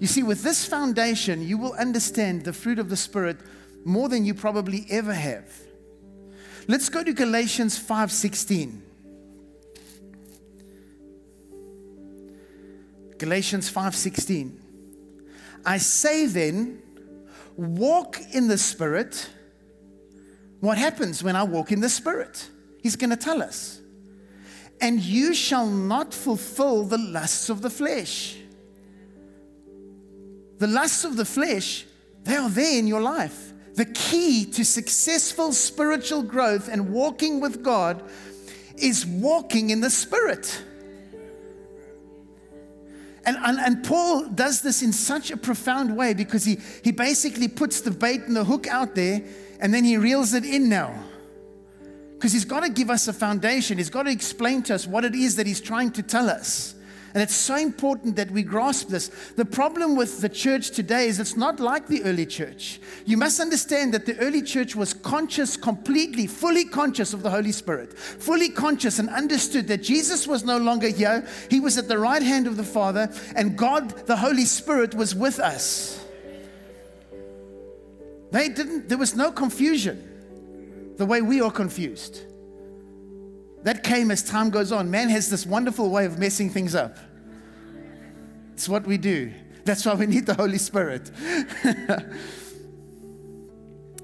You 0.00 0.06
see, 0.06 0.22
with 0.22 0.42
this 0.42 0.64
foundation, 0.66 1.46
you 1.46 1.56
will 1.56 1.72
understand 1.74 2.44
the 2.44 2.52
fruit 2.52 2.78
of 2.78 2.88
the 2.90 2.96
Spirit 2.96 3.38
more 3.84 4.08
than 4.08 4.24
you 4.24 4.34
probably 4.34 4.86
ever 4.90 5.14
have. 5.14 5.44
Let's 6.66 6.88
go 6.88 7.04
to 7.04 7.12
Galatians 7.12 7.78
5:16. 7.78 8.82
Galatians 13.18 13.70
5:16. 13.70 14.60
I 15.64 15.78
say 15.78 16.26
then, 16.26 16.82
walk 17.56 18.20
in 18.32 18.48
the 18.48 18.58
Spirit, 18.58 19.30
what 20.60 20.78
happens 20.78 21.22
when 21.22 21.36
I 21.36 21.42
walk 21.42 21.72
in 21.72 21.80
the 21.80 21.88
Spirit? 21.88 22.48
He's 22.82 22.96
going 22.96 23.10
to 23.10 23.16
tell 23.16 23.42
us. 23.42 23.80
And 24.80 25.00
you 25.00 25.34
shall 25.34 25.68
not 25.68 26.12
fulfill 26.12 26.84
the 26.84 26.98
lusts 26.98 27.48
of 27.48 27.62
the 27.62 27.70
flesh. 27.70 28.36
The 30.64 30.70
lusts 30.70 31.04
of 31.04 31.18
the 31.18 31.26
flesh, 31.26 31.84
they 32.22 32.36
are 32.36 32.48
there 32.48 32.78
in 32.78 32.86
your 32.86 33.02
life. 33.02 33.52
The 33.74 33.84
key 33.84 34.46
to 34.46 34.64
successful 34.64 35.52
spiritual 35.52 36.22
growth 36.22 36.70
and 36.70 36.90
walking 36.90 37.38
with 37.38 37.62
God 37.62 38.02
is 38.78 39.04
walking 39.04 39.68
in 39.68 39.82
the 39.82 39.90
Spirit. 39.90 40.64
And, 43.26 43.36
and, 43.36 43.58
and, 43.58 43.84
Paul 43.84 44.26
does 44.30 44.62
this 44.62 44.80
in 44.80 44.94
such 44.94 45.30
a 45.30 45.36
profound 45.36 45.94
way 45.98 46.14
because 46.14 46.46
he, 46.46 46.56
he 46.82 46.92
basically 46.92 47.48
puts 47.48 47.82
the 47.82 47.90
bait 47.90 48.22
and 48.22 48.34
the 48.34 48.44
hook 48.44 48.66
out 48.66 48.94
there 48.94 49.22
and 49.60 49.74
then 49.74 49.84
he 49.84 49.98
reels 49.98 50.32
it 50.32 50.46
in 50.46 50.70
now. 50.70 50.98
Because 52.14 52.32
he's 52.32 52.46
got 52.46 52.60
to 52.60 52.70
give 52.70 52.88
us 52.88 53.06
a 53.06 53.12
foundation, 53.12 53.76
he's 53.76 53.90
got 53.90 54.04
to 54.04 54.10
explain 54.10 54.62
to 54.62 54.74
us 54.74 54.86
what 54.86 55.04
it 55.04 55.14
is 55.14 55.36
that 55.36 55.46
he's 55.46 55.60
trying 55.60 55.90
to 55.90 56.02
tell 56.02 56.30
us. 56.30 56.74
And 57.14 57.22
it's 57.22 57.34
so 57.34 57.54
important 57.54 58.16
that 58.16 58.32
we 58.32 58.42
grasp 58.42 58.88
this. 58.88 59.08
The 59.36 59.44
problem 59.44 59.94
with 59.94 60.20
the 60.20 60.28
church 60.28 60.72
today 60.72 61.06
is 61.06 61.20
it's 61.20 61.36
not 61.36 61.60
like 61.60 61.86
the 61.86 62.02
early 62.02 62.26
church. 62.26 62.80
You 63.06 63.16
must 63.16 63.38
understand 63.38 63.94
that 63.94 64.04
the 64.04 64.18
early 64.18 64.42
church 64.42 64.74
was 64.74 64.92
conscious, 64.92 65.56
completely, 65.56 66.26
fully 66.26 66.64
conscious 66.64 67.14
of 67.14 67.22
the 67.22 67.30
Holy 67.30 67.52
Spirit, 67.52 67.96
fully 67.96 68.48
conscious 68.48 68.98
and 68.98 69.08
understood 69.08 69.68
that 69.68 69.84
Jesus 69.84 70.26
was 70.26 70.42
no 70.42 70.58
longer 70.58 70.88
here. 70.88 71.24
He 71.48 71.60
was 71.60 71.78
at 71.78 71.86
the 71.86 71.98
right 71.98 72.22
hand 72.22 72.48
of 72.48 72.56
the 72.56 72.64
Father, 72.64 73.08
and 73.36 73.56
God, 73.56 73.90
the 74.08 74.16
Holy 74.16 74.44
Spirit, 74.44 74.92
was 74.96 75.14
with 75.14 75.38
us. 75.38 76.04
They 78.32 78.48
didn't, 78.48 78.88
there 78.88 78.98
was 78.98 79.14
no 79.14 79.30
confusion 79.30 80.94
the 80.96 81.06
way 81.06 81.22
we 81.22 81.40
are 81.40 81.52
confused. 81.52 82.22
That 83.64 83.82
came 83.82 84.10
as 84.10 84.22
time 84.22 84.50
goes 84.50 84.72
on. 84.72 84.90
Man 84.90 85.08
has 85.08 85.30
this 85.30 85.44
wonderful 85.44 85.90
way 85.90 86.04
of 86.04 86.18
messing 86.18 86.50
things 86.50 86.74
up. 86.74 86.98
It's 88.52 88.68
what 88.68 88.86
we 88.86 88.98
do. 88.98 89.32
That's 89.64 89.84
why 89.86 89.94
we 89.94 90.06
need 90.06 90.26
the 90.26 90.34
Holy 90.34 90.58
Spirit. 90.58 91.10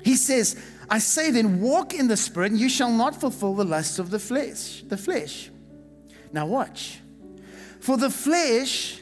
he 0.02 0.17
says, 0.17 0.61
I 0.88 0.99
say 0.99 1.31
then, 1.31 1.61
walk 1.61 1.95
in 1.95 2.09
the 2.09 2.17
Spirit, 2.17 2.52
and 2.52 2.61
you 2.61 2.71
shall 2.71 2.90
not 2.90 3.21
fulfill 3.21 3.55
the 3.55 3.64
lusts 3.64 3.99
of 3.99 4.11
the 4.11 4.19
flesh. 4.19 4.83
The 4.88 4.97
flesh. 4.97 5.50
Now 6.33 6.47
watch. 6.47 6.99
For 7.81 7.99
the 7.99 8.11
flesh 8.11 9.00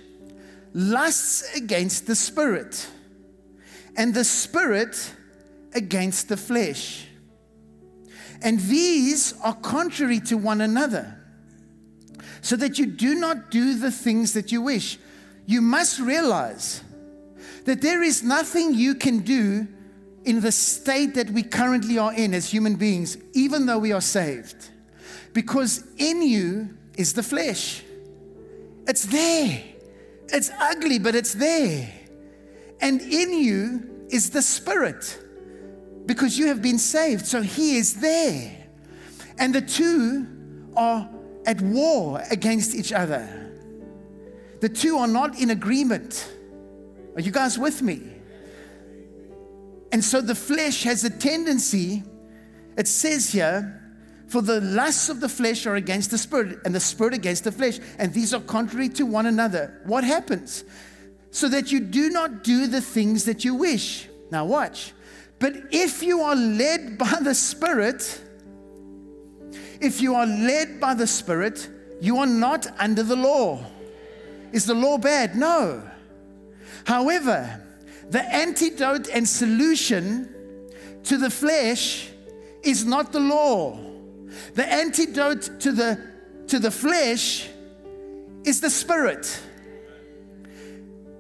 lusts 0.75 1.57
against 1.57 2.07
the 2.07 2.17
Spirit, 2.17 2.89
and 3.97 4.13
the 4.13 4.25
Spirit 4.25 5.15
against 5.73 6.29
the 6.29 6.37
flesh. 6.37 7.08
And 8.43 8.61
these 8.61 9.35
are 9.43 9.55
contrary 9.55 10.21
to 10.21 10.37
one 10.37 10.61
another, 10.61 11.17
so 12.41 12.57
that 12.57 12.79
you 12.79 12.87
do 12.87 13.15
not 13.15 13.51
do 13.51 13.79
the 13.79 13.91
things 13.91 14.33
that 14.35 14.53
you 14.53 14.63
wish. 14.63 14.99
You 15.47 15.61
must 15.61 15.99
realize 15.99 16.83
that 17.65 17.83
there 17.83 18.03
is 18.03 18.23
nothing 18.23 18.75
you 18.75 18.95
can 18.95 19.21
do 19.21 19.67
in 20.25 20.41
the 20.41 20.53
state 20.53 21.15
that 21.15 21.31
we 21.31 21.43
currently 21.43 21.99
are 21.99 22.13
in 22.13 22.35
as 22.35 22.51
human 22.51 22.77
beings, 22.77 23.17
even 23.33 23.67
though 23.67 23.79
we 23.79 23.93
are 23.93 24.01
saved, 24.01 24.71
because 25.33 25.85
in 25.97 26.23
you 26.23 26.77
is 26.97 27.15
the 27.15 27.23
flesh. 27.23 27.83
It's 28.87 29.05
there. 29.07 29.63
It's 30.29 30.51
ugly, 30.59 30.99
but 30.99 31.15
it's 31.15 31.35
there. 31.35 31.91
And 32.81 33.01
in 33.01 33.33
you 33.33 34.07
is 34.11 34.31
the 34.31 34.43
spirit 34.43 35.19
because 36.09 36.39
you 36.39 36.47
have 36.47 36.63
been 36.63 36.79
saved. 36.79 37.27
So 37.27 37.43
he 37.43 37.77
is 37.77 38.01
there. 38.01 38.67
And 39.39 39.55
the 39.55 39.61
two 39.61 40.27
are 40.75 41.09
at 41.47 41.61
war 41.61 42.23
against 42.31 42.75
each 42.75 42.93
other. 42.93 43.29
The 44.61 44.71
two 44.71 44.97
are 44.97 45.07
not 45.07 45.39
in 45.39 45.51
agreement. 45.51 46.33
Are 47.15 47.21
you 47.21 47.31
guys 47.31 47.59
with 47.59 47.83
me? 47.83 48.01
And 49.93 50.03
so 50.03 50.23
the 50.23 50.35
flesh 50.35 50.83
has 50.85 51.05
a 51.05 51.11
tendency, 51.11 52.03
it 52.77 52.89
says 52.89 53.31
here, 53.31 53.75
for 54.29 54.41
the 54.43 54.61
lusts 54.61 55.09
of 55.11 55.21
the 55.21 55.29
flesh 55.29 55.67
are 55.67 55.77
against 55.77 56.11
the 56.11 56.19
spirit, 56.19 56.59
and 56.65 56.75
the 56.75 56.81
spirit 56.81 57.15
against 57.15 57.45
the 57.45 57.53
flesh, 57.53 57.81
and 57.99 58.13
these 58.13 58.33
are 58.33 58.41
contrary 58.41 58.89
to 58.91 59.05
one 59.05 59.27
another. 59.27 59.81
What 59.85 60.05
happens? 60.05 60.65
So 61.31 61.49
that 61.49 61.71
you 61.71 61.81
do 61.81 62.11
not 62.11 62.45
do 62.45 62.67
the 62.67 62.81
things 62.81 63.25
that 63.25 63.45
you 63.45 63.55
wish. 63.55 64.09
Now, 64.31 64.45
watch. 64.45 64.93
But 65.39 65.55
if 65.71 66.03
you 66.03 66.23
are 66.23 66.37
led 66.37 66.99
by 66.99 67.19
the 67.23 67.35
Spirit, 67.35 68.21
if 69.81 70.01
you 70.01 70.15
are 70.15 70.27
led 70.27 70.81
by 70.81 70.95
the 70.95 71.07
Spirit, 71.07 71.69
you 72.01 72.19
are 72.19 72.27
not 72.27 72.67
under 72.79 73.03
the 73.03 73.17
law. 73.17 73.65
Is 74.53 74.67
the 74.67 74.75
law 74.75 74.99
bad? 74.99 75.37
No. 75.37 75.83
However, 76.85 77.63
the 78.11 78.23
antidote 78.23 79.09
and 79.09 79.29
solution 79.29 80.29
to 81.05 81.19
the 81.19 81.31
flesh 81.31 82.11
is 82.63 82.85
not 82.85 83.13
the 83.13 83.21
law. 83.21 83.79
The 84.55 84.67
antidote 84.67 85.61
to 85.61 85.73
the, 85.73 86.01
to 86.49 86.59
the 86.59 86.71
flesh 86.71 87.49
is 88.45 88.61
the 88.61 88.71
spirit. 88.71 89.41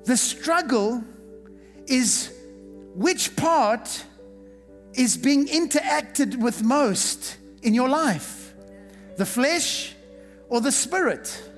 The 0.04 0.16
struggle 0.16 1.04
is 1.86 2.32
which 2.94 3.36
part 3.36 4.04
is 4.98 5.16
being 5.16 5.46
interacted 5.46 6.36
with 6.36 6.62
most 6.62 7.38
in 7.62 7.72
your 7.72 7.88
life 7.88 8.54
the 9.16 9.26
flesh 9.26 9.94
or 10.48 10.60
the 10.60 10.72
spirit? 10.72 11.48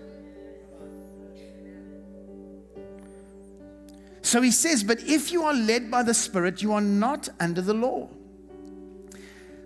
So 4.30 4.40
he 4.40 4.52
says, 4.52 4.84
But 4.84 5.02
if 5.08 5.32
you 5.32 5.42
are 5.42 5.54
led 5.54 5.90
by 5.90 6.04
the 6.04 6.14
Spirit, 6.14 6.62
you 6.62 6.72
are 6.72 6.80
not 6.80 7.28
under 7.40 7.60
the 7.60 7.74
law. 7.74 8.08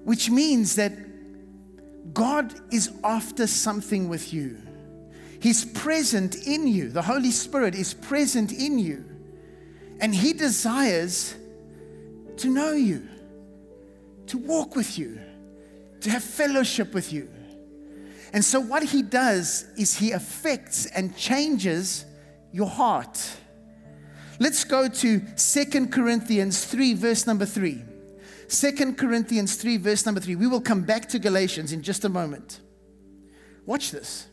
Which 0.04 0.30
means 0.30 0.76
that 0.76 0.92
God 2.14 2.54
is 2.72 2.90
after 3.04 3.46
something 3.46 4.08
with 4.08 4.32
you. 4.32 4.56
He's 5.38 5.66
present 5.66 6.46
in 6.46 6.66
you. 6.66 6.88
The 6.88 7.02
Holy 7.02 7.30
Spirit 7.30 7.74
is 7.74 7.92
present 7.92 8.52
in 8.52 8.78
you. 8.78 9.04
And 10.00 10.14
He 10.14 10.32
desires 10.32 11.34
to 12.38 12.48
know 12.48 12.72
you, 12.72 13.06
to 14.26 14.38
walk 14.38 14.76
with 14.76 14.98
you, 14.98 15.18
to 16.00 16.10
have 16.10 16.22
fellowship 16.22 16.94
with 16.94 17.12
you. 17.12 17.28
And 18.32 18.44
so, 18.44 18.60
what 18.60 18.82
He 18.82 19.02
does 19.02 19.64
is 19.76 19.96
He 19.96 20.12
affects 20.12 20.86
and 20.86 21.16
changes 21.16 22.04
your 22.52 22.68
heart. 22.68 23.36
Let's 24.40 24.64
go 24.64 24.88
to 24.88 25.22
Second 25.36 25.92
Corinthians 25.92 26.64
3, 26.64 26.94
verse 26.94 27.26
number 27.26 27.46
3. 27.46 27.82
2 28.48 28.94
Corinthians 28.94 29.56
3, 29.56 29.76
verse 29.76 30.04
number 30.04 30.20
3. 30.20 30.36
We 30.36 30.46
will 30.46 30.60
come 30.60 30.82
back 30.82 31.08
to 31.10 31.18
Galatians 31.18 31.72
in 31.72 31.82
just 31.82 32.04
a 32.04 32.08
moment. 32.08 32.60
Watch 33.66 33.90
this. 33.90 34.26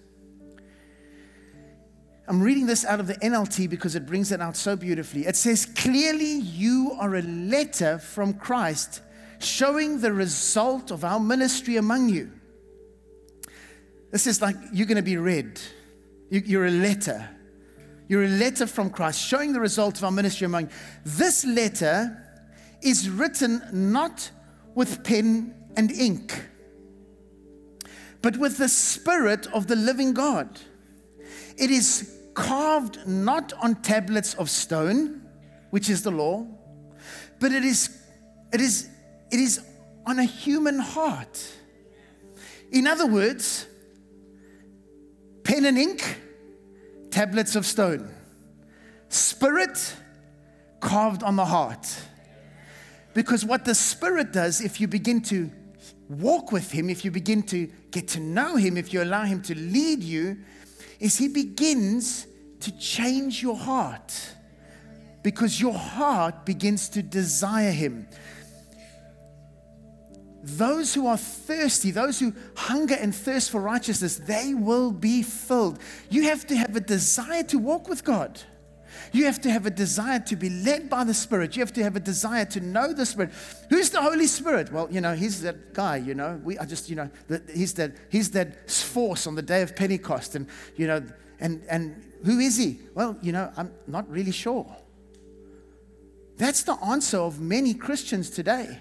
I'm 2.27 2.41
reading 2.41 2.65
this 2.65 2.85
out 2.85 2.99
of 2.99 3.07
the 3.07 3.15
NLT 3.15 3.69
because 3.69 3.95
it 3.95 4.05
brings 4.05 4.31
it 4.31 4.41
out 4.41 4.55
so 4.55 4.75
beautifully. 4.75 5.25
It 5.25 5.35
says, 5.35 5.65
Clearly, 5.65 6.39
you 6.39 6.95
are 6.99 7.15
a 7.15 7.21
letter 7.21 7.99
from 7.99 8.33
Christ 8.33 9.01
showing 9.43 9.99
the 9.99 10.13
result 10.13 10.91
of 10.91 11.03
our 11.03 11.19
ministry 11.19 11.77
among 11.77 12.09
you. 12.09 12.31
This 14.11 14.27
is 14.27 14.41
like 14.41 14.55
you're 14.73 14.87
going 14.87 14.97
to 14.97 15.01
be 15.01 15.17
read. 15.17 15.59
You're 16.29 16.65
a 16.65 16.71
letter. 16.71 17.29
You're 18.07 18.23
a 18.23 18.29
letter 18.29 18.67
from 18.67 18.89
Christ 18.89 19.21
showing 19.21 19.53
the 19.53 19.59
result 19.59 19.97
of 19.97 20.03
our 20.03 20.11
ministry 20.11 20.45
among 20.45 20.63
you. 20.63 20.69
This 21.05 21.45
letter 21.45 22.17
is 22.81 23.09
written 23.09 23.61
not 23.71 24.31
with 24.75 25.03
pen 25.03 25.55
and 25.77 25.91
ink, 25.91 26.45
but 28.21 28.37
with 28.37 28.57
the 28.57 28.67
Spirit 28.67 29.47
of 29.53 29.67
the 29.67 29.75
living 29.75 30.13
God. 30.13 30.59
It 31.57 31.71
is 31.71 32.17
carved 32.33 33.05
not 33.07 33.53
on 33.61 33.75
tablets 33.81 34.33
of 34.35 34.49
stone, 34.49 35.21
which 35.69 35.89
is 35.89 36.03
the 36.03 36.11
law, 36.11 36.45
but 37.39 37.51
it 37.51 37.63
is, 37.63 37.97
it 38.53 38.61
is, 38.61 38.89
it 39.31 39.39
is 39.39 39.61
on 40.05 40.19
a 40.19 40.23
human 40.23 40.79
heart. 40.79 41.51
In 42.71 42.87
other 42.87 43.05
words, 43.05 43.67
pen 45.43 45.65
and 45.65 45.77
ink 45.77 46.19
tablets 47.09 47.55
of 47.55 47.65
stone. 47.65 48.09
Spirit 49.09 49.95
carved 50.79 51.23
on 51.23 51.35
the 51.35 51.45
heart. 51.45 51.87
Because 53.13 53.43
what 53.45 53.65
the 53.65 53.75
Spirit 53.75 54.31
does, 54.31 54.61
if 54.61 54.79
you 54.79 54.87
begin 54.87 55.21
to 55.23 55.51
walk 56.09 56.51
with 56.51 56.71
Him, 56.71 56.89
if 56.89 57.03
you 57.03 57.11
begin 57.11 57.43
to 57.43 57.67
get 57.91 58.07
to 58.09 58.19
know 58.19 58.55
Him, 58.55 58.77
if 58.77 58.93
you 58.93 59.03
allow 59.03 59.23
Him 59.23 59.41
to 59.43 59.55
lead 59.55 60.01
you, 60.01 60.37
is 60.99 61.17
He 61.17 61.27
begins 61.27 62.25
to 62.61 62.77
change 62.77 63.41
your 63.41 63.57
heart. 63.57 64.13
Because 65.23 65.59
your 65.59 65.73
heart 65.73 66.45
begins 66.45 66.89
to 66.89 67.03
desire 67.03 67.71
Him 67.71 68.07
those 70.43 70.93
who 70.93 71.07
are 71.07 71.17
thirsty, 71.17 71.91
those 71.91 72.19
who 72.19 72.33
hunger 72.55 72.95
and 72.95 73.13
thirst 73.13 73.51
for 73.51 73.61
righteousness, 73.61 74.17
they 74.17 74.53
will 74.53 74.91
be 74.91 75.23
filled. 75.23 75.79
You 76.09 76.23
have 76.23 76.45
to 76.47 76.55
have 76.55 76.75
a 76.75 76.79
desire 76.79 77.43
to 77.43 77.57
walk 77.57 77.87
with 77.87 78.03
God. 78.03 78.41
You 79.13 79.25
have 79.25 79.41
to 79.41 79.51
have 79.51 79.65
a 79.65 79.69
desire 79.69 80.19
to 80.19 80.35
be 80.35 80.49
led 80.49 80.89
by 80.89 81.03
the 81.03 81.13
Spirit. 81.13 81.55
You 81.55 81.61
have 81.61 81.73
to 81.73 81.83
have 81.83 81.95
a 81.95 81.99
desire 81.99 82.45
to 82.45 82.59
know 82.59 82.93
the 82.93 83.05
Spirit. 83.05 83.31
Who's 83.69 83.89
the 83.89 84.01
Holy 84.01 84.27
Spirit? 84.27 84.71
Well, 84.71 84.87
you 84.91 85.01
know, 85.01 85.15
he's 85.15 85.41
that 85.41 85.73
guy, 85.73 85.97
you 85.97 86.13
know. 86.13 86.39
We 86.43 86.57
are 86.57 86.65
just, 86.65 86.89
you 86.89 86.95
know, 86.95 87.09
the, 87.27 87.41
he's 87.53 87.73
that 87.75 87.93
he's 88.09 88.31
that 88.31 88.69
force 88.69 89.27
on 89.27 89.35
the 89.35 89.41
day 89.41 89.61
of 89.61 89.75
Pentecost. 89.75 90.35
And, 90.35 90.47
you 90.75 90.87
know, 90.87 91.03
and 91.39 91.63
and 91.69 92.03
who 92.25 92.39
is 92.39 92.57
he? 92.57 92.79
Well, 92.93 93.17
you 93.21 93.31
know, 93.31 93.51
I'm 93.57 93.73
not 93.87 94.09
really 94.09 94.31
sure. 94.31 94.75
That's 96.37 96.63
the 96.63 96.73
answer 96.83 97.17
of 97.17 97.39
many 97.39 97.73
Christians 97.73 98.29
today. 98.29 98.79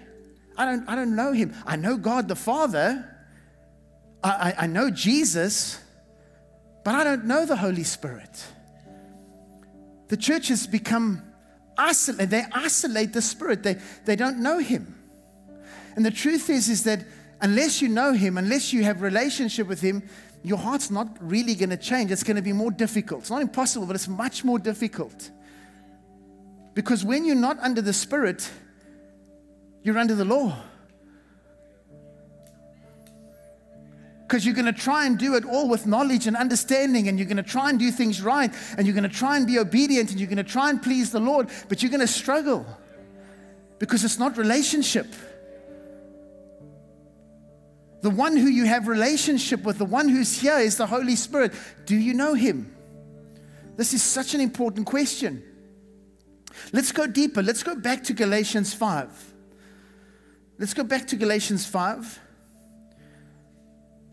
I 0.57 0.65
don't, 0.65 0.87
I 0.87 0.95
don't 0.95 1.15
know 1.15 1.31
him. 1.31 1.53
I 1.65 1.75
know 1.75 1.97
God 1.97 2.27
the 2.27 2.35
Father. 2.35 3.07
I, 4.23 4.29
I, 4.29 4.63
I 4.63 4.67
know 4.67 4.89
Jesus, 4.89 5.79
but 6.83 6.95
I 6.95 7.03
don't 7.03 7.25
know 7.25 7.45
the 7.45 7.55
Holy 7.55 7.83
Spirit. 7.83 8.45
The 10.09 10.17
church 10.17 10.49
has 10.49 10.67
become 10.67 11.23
isolated. 11.77 12.29
They 12.29 12.43
isolate 12.51 13.13
the 13.13 13.21
Spirit. 13.21 13.63
They, 13.63 13.77
they 14.05 14.15
don't 14.15 14.39
know 14.39 14.59
him. 14.59 14.97
And 15.95 16.05
the 16.05 16.11
truth 16.11 16.49
is, 16.49 16.69
is 16.69 16.83
that 16.83 17.05
unless 17.41 17.81
you 17.81 17.87
know 17.87 18.13
him, 18.13 18.37
unless 18.37 18.73
you 18.73 18.83
have 18.83 19.01
relationship 19.01 19.67
with 19.67 19.81
him, 19.81 20.03
your 20.43 20.57
heart's 20.57 20.89
not 20.89 21.07
really 21.21 21.55
going 21.55 21.69
to 21.69 21.77
change. 21.77 22.11
It's 22.11 22.23
going 22.23 22.35
to 22.35 22.41
be 22.41 22.53
more 22.53 22.71
difficult. 22.71 23.21
It's 23.21 23.29
not 23.29 23.41
impossible, 23.41 23.85
but 23.85 23.95
it's 23.95 24.07
much 24.07 24.43
more 24.43 24.59
difficult. 24.59 25.29
Because 26.73 27.03
when 27.03 27.25
you're 27.25 27.35
not 27.35 27.59
under 27.59 27.81
the 27.81 27.93
Spirit, 27.93 28.49
you're 29.83 29.97
under 29.97 30.15
the 30.15 30.25
law. 30.25 30.55
Because 34.27 34.45
you're 34.45 34.55
going 34.55 34.65
to 34.65 34.71
try 34.71 35.05
and 35.05 35.19
do 35.19 35.35
it 35.35 35.43
all 35.43 35.67
with 35.67 35.85
knowledge 35.85 36.25
and 36.25 36.37
understanding, 36.37 37.09
and 37.09 37.19
you're 37.19 37.27
going 37.27 37.37
to 37.37 37.43
try 37.43 37.69
and 37.69 37.77
do 37.77 37.91
things 37.91 38.21
right, 38.21 38.53
and 38.77 38.87
you're 38.87 38.95
going 38.95 39.03
to 39.03 39.09
try 39.09 39.35
and 39.35 39.45
be 39.45 39.59
obedient, 39.59 40.11
and 40.11 40.19
you're 40.19 40.29
going 40.29 40.37
to 40.37 40.43
try 40.43 40.69
and 40.69 40.81
please 40.81 41.11
the 41.11 41.19
Lord, 41.19 41.49
but 41.67 41.83
you're 41.83 41.91
going 41.91 41.99
to 41.99 42.07
struggle 42.07 42.65
because 43.77 44.05
it's 44.05 44.19
not 44.19 44.37
relationship. 44.37 45.07
The 48.01 48.09
one 48.09 48.37
who 48.37 48.47
you 48.47 48.65
have 48.65 48.87
relationship 48.87 49.63
with, 49.63 49.77
the 49.77 49.85
one 49.85 50.07
who's 50.07 50.39
here 50.39 50.59
is 50.59 50.77
the 50.77 50.87
Holy 50.87 51.15
Spirit. 51.15 51.53
Do 51.85 51.95
you 51.95 52.13
know 52.13 52.33
him? 52.33 52.75
This 53.75 53.93
is 53.93 54.01
such 54.01 54.33
an 54.33 54.41
important 54.41 54.85
question. 54.85 55.43
Let's 56.71 56.91
go 56.91 57.07
deeper. 57.07 57.43
Let's 57.43 57.63
go 57.63 57.75
back 57.75 58.03
to 58.05 58.13
Galatians 58.13 58.73
5. 58.73 59.30
Let's 60.61 60.75
go 60.75 60.83
back 60.83 61.07
to 61.07 61.15
Galatians 61.15 61.65
5. 61.65 62.19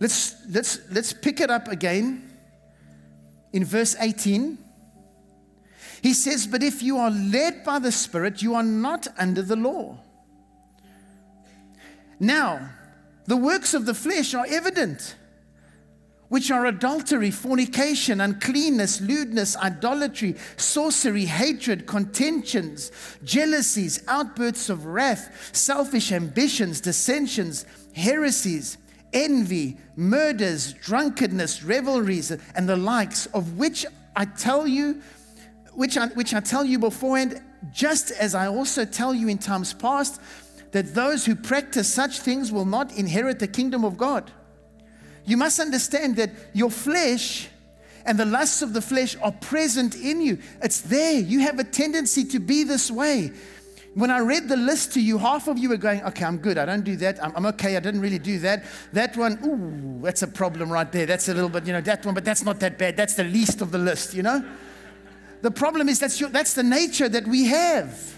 Let's, 0.00 0.34
let's, 0.48 0.80
let's 0.90 1.12
pick 1.12 1.40
it 1.40 1.50
up 1.50 1.68
again 1.68 2.32
in 3.52 3.66
verse 3.66 3.94
18. 4.00 4.56
He 6.00 6.14
says, 6.14 6.46
But 6.46 6.62
if 6.62 6.82
you 6.82 6.96
are 6.96 7.10
led 7.10 7.64
by 7.64 7.78
the 7.78 7.92
Spirit, 7.92 8.40
you 8.40 8.54
are 8.54 8.62
not 8.62 9.08
under 9.18 9.42
the 9.42 9.56
law. 9.56 9.98
Now, 12.18 12.70
the 13.26 13.36
works 13.36 13.74
of 13.74 13.84
the 13.84 13.92
flesh 13.92 14.32
are 14.32 14.46
evident 14.48 15.16
which 16.28 16.50
are 16.50 16.66
adultery, 16.66 17.30
fornication, 17.30 18.20
uncleanness, 18.20 19.00
lewdness, 19.00 19.56
idolatry, 19.56 20.36
sorcery, 20.56 21.24
hatred, 21.24 21.86
contentions, 21.86 22.90
jealousies, 23.24 24.02
outbursts 24.08 24.68
of 24.68 24.84
wrath, 24.86 25.50
selfish 25.52 26.12
ambitions, 26.12 26.80
dissensions, 26.80 27.64
heresies, 27.94 28.76
envy, 29.12 29.78
murders, 29.96 30.74
drunkenness, 30.74 31.62
revelries, 31.62 32.30
and 32.54 32.68
the 32.68 32.76
likes, 32.76 33.26
of 33.26 33.56
which 33.56 33.86
I 34.14 34.26
tell 34.26 34.66
you, 34.66 35.00
which 35.72 35.96
I, 35.96 36.08
which 36.08 36.34
I 36.34 36.40
tell 36.40 36.64
you 36.64 36.78
beforehand, 36.78 37.40
just 37.72 38.10
as 38.10 38.34
I 38.34 38.48
also 38.48 38.84
tell 38.84 39.14
you 39.14 39.28
in 39.28 39.38
times 39.38 39.72
past, 39.72 40.20
that 40.72 40.94
those 40.94 41.24
who 41.24 41.34
practice 41.34 41.92
such 41.92 42.20
things 42.20 42.52
will 42.52 42.66
not 42.66 42.92
inherit 42.98 43.38
the 43.38 43.48
kingdom 43.48 43.84
of 43.84 43.96
God. 43.96 44.30
You 45.28 45.36
must 45.36 45.60
understand 45.60 46.16
that 46.16 46.30
your 46.54 46.70
flesh 46.70 47.48
and 48.06 48.18
the 48.18 48.24
lusts 48.24 48.62
of 48.62 48.72
the 48.72 48.80
flesh 48.80 49.14
are 49.20 49.30
present 49.30 49.94
in 49.94 50.22
you. 50.22 50.38
It's 50.62 50.80
there. 50.80 51.20
You 51.20 51.40
have 51.40 51.58
a 51.58 51.64
tendency 51.64 52.24
to 52.24 52.38
be 52.38 52.64
this 52.64 52.90
way. 52.90 53.32
When 53.92 54.10
I 54.10 54.20
read 54.20 54.48
the 54.48 54.56
list 54.56 54.94
to 54.94 55.02
you, 55.02 55.18
half 55.18 55.46
of 55.46 55.58
you 55.58 55.68
were 55.68 55.76
going, 55.76 56.02
okay, 56.04 56.24
I'm 56.24 56.38
good. 56.38 56.56
I 56.56 56.64
don't 56.64 56.82
do 56.82 56.96
that. 56.96 57.22
I'm, 57.22 57.32
I'm, 57.36 57.46
okay. 57.46 57.76
I 57.76 57.80
didn't 57.80 58.00
really 58.00 58.18
do 58.18 58.38
that. 58.38 58.64
That 58.94 59.18
one, 59.18 59.38
ooh, 59.44 60.02
that's 60.02 60.22
a 60.22 60.28
problem 60.28 60.70
right 60.72 60.90
there. 60.90 61.04
That's 61.04 61.28
a 61.28 61.34
little 61.34 61.50
bit, 61.50 61.66
you 61.66 61.74
know, 61.74 61.82
that 61.82 62.06
one, 62.06 62.14
but 62.14 62.24
that's 62.24 62.42
not 62.42 62.58
that 62.60 62.78
bad. 62.78 62.96
That's 62.96 63.14
the 63.14 63.24
least 63.24 63.60
of 63.60 63.70
the 63.70 63.78
list, 63.78 64.14
you 64.14 64.22
know? 64.22 64.42
The 65.42 65.50
problem 65.50 65.90
is 65.90 65.98
that's, 65.98 66.18
your, 66.18 66.30
that's 66.30 66.54
the 66.54 66.62
nature 66.62 67.10
that 67.10 67.26
we 67.26 67.44
have. 67.44 68.16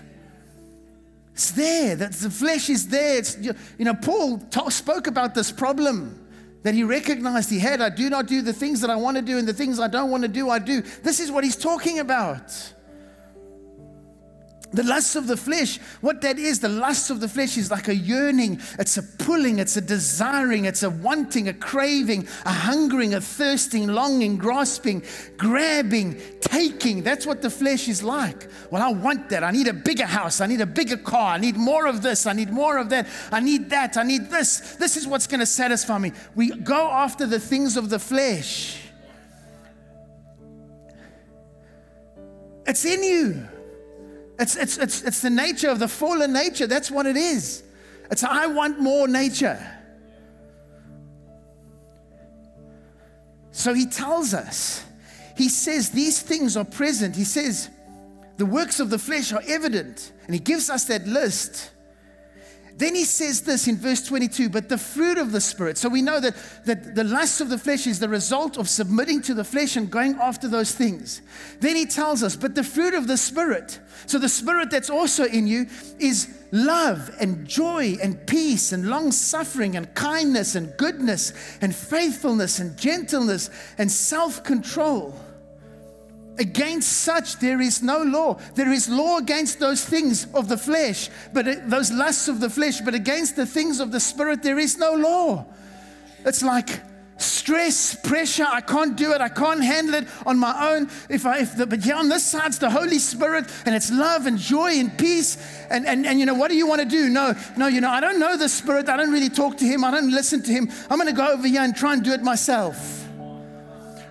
It's 1.34 1.50
there. 1.50 1.96
That 1.96 2.12
the 2.12 2.30
flesh 2.30 2.70
is 2.70 2.86
there. 2.86 3.18
It's, 3.18 3.36
you 3.36 3.84
know, 3.84 3.94
Paul 3.94 4.40
spoke 4.70 5.08
about 5.08 5.34
this 5.34 5.50
problem 5.50 6.28
that 6.62 6.74
he 6.74 6.84
recognized 6.84 7.50
he 7.50 7.58
had. 7.58 7.80
I 7.80 7.88
do 7.88 8.10
not 8.10 8.26
do 8.26 8.42
the 8.42 8.52
things 8.52 8.80
that 8.80 8.90
I 8.90 8.96
want 8.96 9.16
to 9.16 9.22
do, 9.22 9.38
and 9.38 9.46
the 9.46 9.54
things 9.54 9.80
I 9.80 9.88
don't 9.88 10.10
want 10.10 10.22
to 10.22 10.28
do, 10.28 10.50
I 10.50 10.58
do. 10.58 10.82
This 11.02 11.20
is 11.20 11.30
what 11.30 11.44
he's 11.44 11.56
talking 11.56 11.98
about. 11.98 12.72
The 14.72 14.84
lust 14.84 15.16
of 15.16 15.26
the 15.26 15.36
flesh, 15.36 15.78
what 16.00 16.20
that 16.20 16.38
is, 16.38 16.60
the 16.60 16.68
lust 16.68 17.10
of 17.10 17.18
the 17.18 17.28
flesh 17.28 17.56
is 17.56 17.72
like 17.72 17.88
a 17.88 17.94
yearning, 17.94 18.60
it's 18.78 18.96
a 18.98 19.02
pulling, 19.02 19.58
it's 19.58 19.76
a 19.76 19.80
desiring, 19.80 20.64
it's 20.64 20.84
a 20.84 20.90
wanting, 20.90 21.48
a 21.48 21.52
craving, 21.52 22.28
a 22.46 22.52
hungering, 22.52 23.14
a 23.14 23.20
thirsting, 23.20 23.88
longing, 23.88 24.36
grasping, 24.36 25.02
grabbing, 25.36 26.20
taking. 26.40 27.02
That's 27.02 27.26
what 27.26 27.42
the 27.42 27.50
flesh 27.50 27.88
is 27.88 28.04
like. 28.04 28.48
Well, 28.70 28.80
I 28.80 28.92
want 28.92 29.28
that. 29.30 29.42
I 29.42 29.50
need 29.50 29.66
a 29.66 29.72
bigger 29.72 30.06
house. 30.06 30.40
I 30.40 30.46
need 30.46 30.60
a 30.60 30.66
bigger 30.66 30.96
car. 30.96 31.34
I 31.34 31.38
need 31.38 31.56
more 31.56 31.86
of 31.86 32.02
this. 32.02 32.26
I 32.26 32.32
need 32.32 32.52
more 32.52 32.78
of 32.78 32.90
that. 32.90 33.08
I 33.32 33.40
need 33.40 33.70
that. 33.70 33.96
I 33.96 34.04
need 34.04 34.30
this. 34.30 34.76
This 34.76 34.96
is 34.96 35.04
what's 35.04 35.26
going 35.26 35.40
to 35.40 35.46
satisfy 35.46 35.98
me. 35.98 36.12
We 36.36 36.50
go 36.50 36.90
after 36.90 37.26
the 37.26 37.40
things 37.40 37.76
of 37.76 37.90
the 37.90 37.98
flesh. 37.98 38.80
It's 42.66 42.84
in 42.84 43.02
you. 43.02 43.48
It's, 44.40 44.56
it's, 44.56 44.78
it's, 44.78 45.02
it's 45.02 45.20
the 45.20 45.28
nature 45.28 45.68
of 45.68 45.78
the 45.78 45.86
fallen 45.86 46.32
nature. 46.32 46.66
That's 46.66 46.90
what 46.90 47.04
it 47.04 47.16
is. 47.16 47.62
It's 48.10 48.24
I 48.24 48.46
want 48.46 48.80
more 48.80 49.06
nature. 49.06 49.60
So 53.52 53.74
he 53.74 53.84
tells 53.84 54.32
us, 54.32 54.82
he 55.36 55.50
says 55.50 55.90
these 55.90 56.22
things 56.22 56.56
are 56.56 56.64
present. 56.64 57.14
He 57.14 57.24
says 57.24 57.68
the 58.38 58.46
works 58.46 58.80
of 58.80 58.88
the 58.88 58.98
flesh 58.98 59.30
are 59.34 59.42
evident. 59.46 60.10
And 60.24 60.34
he 60.34 60.40
gives 60.40 60.70
us 60.70 60.86
that 60.86 61.06
list. 61.06 61.70
Then 62.80 62.94
he 62.94 63.04
says 63.04 63.42
this 63.42 63.68
in 63.68 63.76
verse 63.76 64.02
22 64.06 64.48
but 64.48 64.70
the 64.70 64.78
fruit 64.78 65.18
of 65.18 65.32
the 65.32 65.40
Spirit. 65.40 65.76
So 65.76 65.90
we 65.90 66.00
know 66.00 66.18
that, 66.18 66.34
that 66.64 66.94
the 66.94 67.04
lust 67.04 67.42
of 67.42 67.50
the 67.50 67.58
flesh 67.58 67.86
is 67.86 68.00
the 68.00 68.08
result 68.08 68.56
of 68.56 68.70
submitting 68.70 69.20
to 69.22 69.34
the 69.34 69.44
flesh 69.44 69.76
and 69.76 69.90
going 69.90 70.14
after 70.14 70.48
those 70.48 70.74
things. 70.74 71.20
Then 71.60 71.76
he 71.76 71.84
tells 71.84 72.22
us, 72.22 72.36
but 72.36 72.54
the 72.54 72.64
fruit 72.64 72.94
of 72.94 73.06
the 73.06 73.18
Spirit. 73.18 73.78
So 74.06 74.18
the 74.18 74.30
Spirit 74.30 74.70
that's 74.70 74.88
also 74.88 75.24
in 75.24 75.46
you 75.46 75.66
is 75.98 76.34
love 76.52 77.14
and 77.20 77.46
joy 77.46 77.98
and 78.02 78.26
peace 78.26 78.72
and 78.72 78.88
long 78.88 79.12
suffering 79.12 79.76
and 79.76 79.94
kindness 79.94 80.54
and 80.54 80.74
goodness 80.78 81.34
and 81.60 81.74
faithfulness 81.74 82.60
and 82.60 82.78
gentleness 82.78 83.50
and 83.76 83.92
self 83.92 84.42
control. 84.42 85.14
Against 86.40 86.90
such 86.90 87.36
there 87.36 87.60
is 87.60 87.82
no 87.82 88.02
law. 88.02 88.38
There 88.54 88.72
is 88.72 88.88
law 88.88 89.18
against 89.18 89.60
those 89.60 89.84
things 89.84 90.26
of 90.32 90.48
the 90.48 90.56
flesh, 90.56 91.10
but 91.34 91.68
those 91.68 91.92
lusts 91.92 92.28
of 92.28 92.40
the 92.40 92.48
flesh, 92.48 92.80
but 92.80 92.94
against 92.94 93.36
the 93.36 93.44
things 93.44 93.78
of 93.78 93.92
the 93.92 94.00
spirit 94.00 94.42
there 94.42 94.58
is 94.58 94.78
no 94.78 94.94
law. 94.94 95.44
It's 96.24 96.42
like 96.42 96.80
stress, 97.18 97.94
pressure. 97.94 98.46
I 98.48 98.62
can't 98.62 98.96
do 98.96 99.12
it. 99.12 99.20
I 99.20 99.28
can't 99.28 99.62
handle 99.62 99.96
it 99.96 100.08
on 100.24 100.38
my 100.38 100.72
own. 100.72 100.88
If 101.10 101.26
I, 101.26 101.40
if 101.40 101.58
the, 101.58 101.66
but 101.66 101.84
yeah, 101.84 101.98
on 101.98 102.08
this 102.08 102.24
side's 102.24 102.58
the 102.58 102.70
Holy 102.70 102.98
Spirit, 102.98 103.44
and 103.66 103.74
it's 103.74 103.92
love 103.92 104.26
and 104.26 104.38
joy 104.38 104.72
and 104.80 104.96
peace. 104.96 105.36
And, 105.68 105.86
and, 105.86 106.06
and 106.06 106.18
you 106.18 106.24
know, 106.24 106.32
what 106.32 106.50
do 106.50 106.56
you 106.56 106.66
want 106.66 106.80
to 106.80 106.88
do? 106.88 107.10
No, 107.10 107.34
no, 107.58 107.66
you 107.66 107.82
know, 107.82 107.90
I 107.90 108.00
don't 108.00 108.18
know 108.18 108.38
the 108.38 108.48
Spirit. 108.48 108.88
I 108.88 108.96
don't 108.96 109.12
really 109.12 109.28
talk 109.28 109.58
to 109.58 109.66
Him. 109.66 109.84
I 109.84 109.90
don't 109.90 110.10
listen 110.10 110.42
to 110.44 110.50
Him. 110.50 110.70
I'm 110.88 110.98
going 110.98 111.14
to 111.14 111.20
go 111.20 111.30
over 111.30 111.46
here 111.46 111.60
and 111.60 111.76
try 111.76 111.92
and 111.92 112.02
do 112.02 112.12
it 112.12 112.22
myself. 112.22 112.99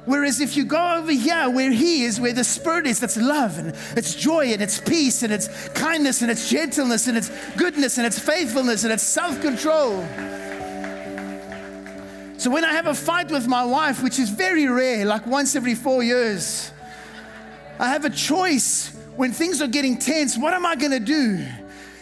Whereas 0.10 0.42
if 0.42 0.58
you 0.58 0.66
go 0.66 0.96
over 0.96 1.12
here 1.12 1.52
where 1.52 1.72
He 1.72 2.02
is, 2.02 2.20
where 2.20 2.34
the 2.34 2.44
Spirit 2.44 2.88
is, 2.88 3.00
that's 3.00 3.16
love 3.16 3.60
and 3.60 3.76
it's 3.96 4.16
joy 4.16 4.48
and 4.48 4.60
it's 4.60 4.80
peace 4.82 5.22
and 5.22 5.32
it's 5.32 5.70
kindness 5.70 6.24
and 6.24 6.32
it's 6.32 6.50
gentleness 6.50 7.08
and 7.08 7.16
it's 7.16 7.30
goodness 7.56 8.00
and 8.00 8.08
it's 8.08 8.18
faithfulness 8.18 8.84
and 8.84 8.92
it's 8.92 9.04
self 9.04 9.40
control. 9.40 10.02
So 12.40 12.50
when 12.50 12.66
I 12.66 12.74
have 12.74 12.88
a 12.88 12.96
fight 12.96 13.30
with 13.30 13.46
my 13.46 13.64
wife, 13.64 14.02
which 14.02 14.18
is 14.18 14.32
very 14.32 14.68
rare, 14.68 15.06
like 15.06 15.28
once 15.28 15.56
every 15.56 15.76
four 15.76 16.02
years, 16.02 16.72
I 17.78 17.90
have 17.90 18.04
a 18.04 18.10
choice 18.10 18.98
when 19.16 19.32
things 19.32 19.62
are 19.62 19.68
getting 19.68 19.96
tense. 19.96 20.36
What 20.36 20.56
am 20.56 20.66
I 20.66 20.76
going 20.76 20.94
to 20.94 21.00
do? 21.00 21.46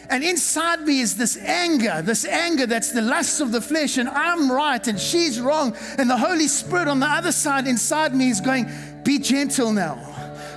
And 0.09 0.23
inside 0.23 0.81
me 0.81 1.01
is 1.01 1.17
this 1.17 1.37
anger, 1.37 2.01
this 2.01 2.25
anger 2.25 2.65
that's 2.65 2.91
the 2.91 3.01
lust 3.01 3.41
of 3.41 3.51
the 3.51 3.59
flesh, 3.59 3.97
and 3.97 4.07
I'm 4.07 4.51
right 4.51 4.85
and 4.87 4.99
she's 4.99 5.39
wrong. 5.39 5.75
And 5.97 6.09
the 6.09 6.17
Holy 6.17 6.47
Spirit 6.47 6.87
on 6.87 6.99
the 6.99 7.07
other 7.07 7.31
side 7.31 7.67
inside 7.67 8.15
me 8.15 8.29
is 8.29 8.39
going, 8.39 8.69
Be 9.03 9.19
gentle 9.19 9.73
now. 9.73 10.03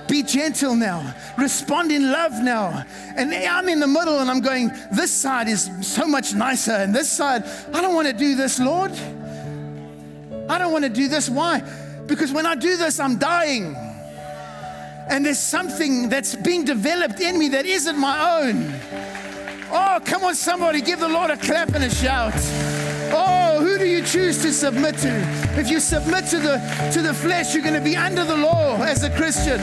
Be 0.07 0.23
gentle 0.23 0.75
now. 0.75 1.13
Respond 1.37 1.91
in 1.91 2.11
love 2.11 2.33
now. 2.41 2.85
And 3.15 3.33
I'm 3.33 3.67
in 3.67 3.79
the 3.79 3.87
middle 3.87 4.19
and 4.19 4.31
I'm 4.31 4.41
going, 4.41 4.71
This 4.91 5.11
side 5.11 5.49
is 5.49 5.69
so 5.81 6.07
much 6.07 6.33
nicer. 6.33 6.71
And 6.71 6.95
this 6.95 7.09
side, 7.09 7.43
I 7.73 7.81
don't 7.81 7.95
want 7.95 8.07
to 8.07 8.13
do 8.13 8.35
this, 8.35 8.59
Lord. 8.59 8.91
I 10.49 10.57
don't 10.57 10.71
want 10.71 10.85
to 10.85 10.89
do 10.89 11.09
this. 11.09 11.29
Why? 11.29 11.61
Because 12.07 12.31
when 12.31 12.45
I 12.45 12.55
do 12.55 12.77
this, 12.77 12.99
I'm 12.99 13.17
dying. 13.17 13.75
And 15.09 15.25
there's 15.25 15.39
something 15.39 16.07
that's 16.07 16.35
being 16.35 16.63
developed 16.63 17.19
in 17.19 17.37
me 17.37 17.49
that 17.49 17.65
isn't 17.65 17.97
my 17.97 18.41
own. 18.41 19.20
Oh, 19.73 19.99
come 20.03 20.23
on, 20.25 20.35
somebody, 20.35 20.81
give 20.81 20.99
the 20.99 21.07
Lord 21.07 21.31
a 21.31 21.37
clap 21.37 21.73
and 21.73 21.83
a 21.83 21.89
shout. 21.89 22.33
Oh, 23.13 23.59
who 23.61 23.77
do 23.77 23.85
you 23.85 24.03
choose 24.03 24.41
to 24.41 24.51
submit 24.51 24.97
to? 24.97 25.09
If 25.57 25.69
you 25.69 25.79
submit 25.79 26.25
to 26.27 26.39
the 26.39 26.91
to 26.93 27.01
the 27.01 27.13
flesh, 27.13 27.53
you're 27.53 27.63
going 27.63 27.75
to 27.75 27.81
be 27.81 27.95
under 27.95 28.25
the 28.25 28.35
law 28.35 28.75
as 28.83 29.03
a 29.03 29.09
Christian. 29.15 29.59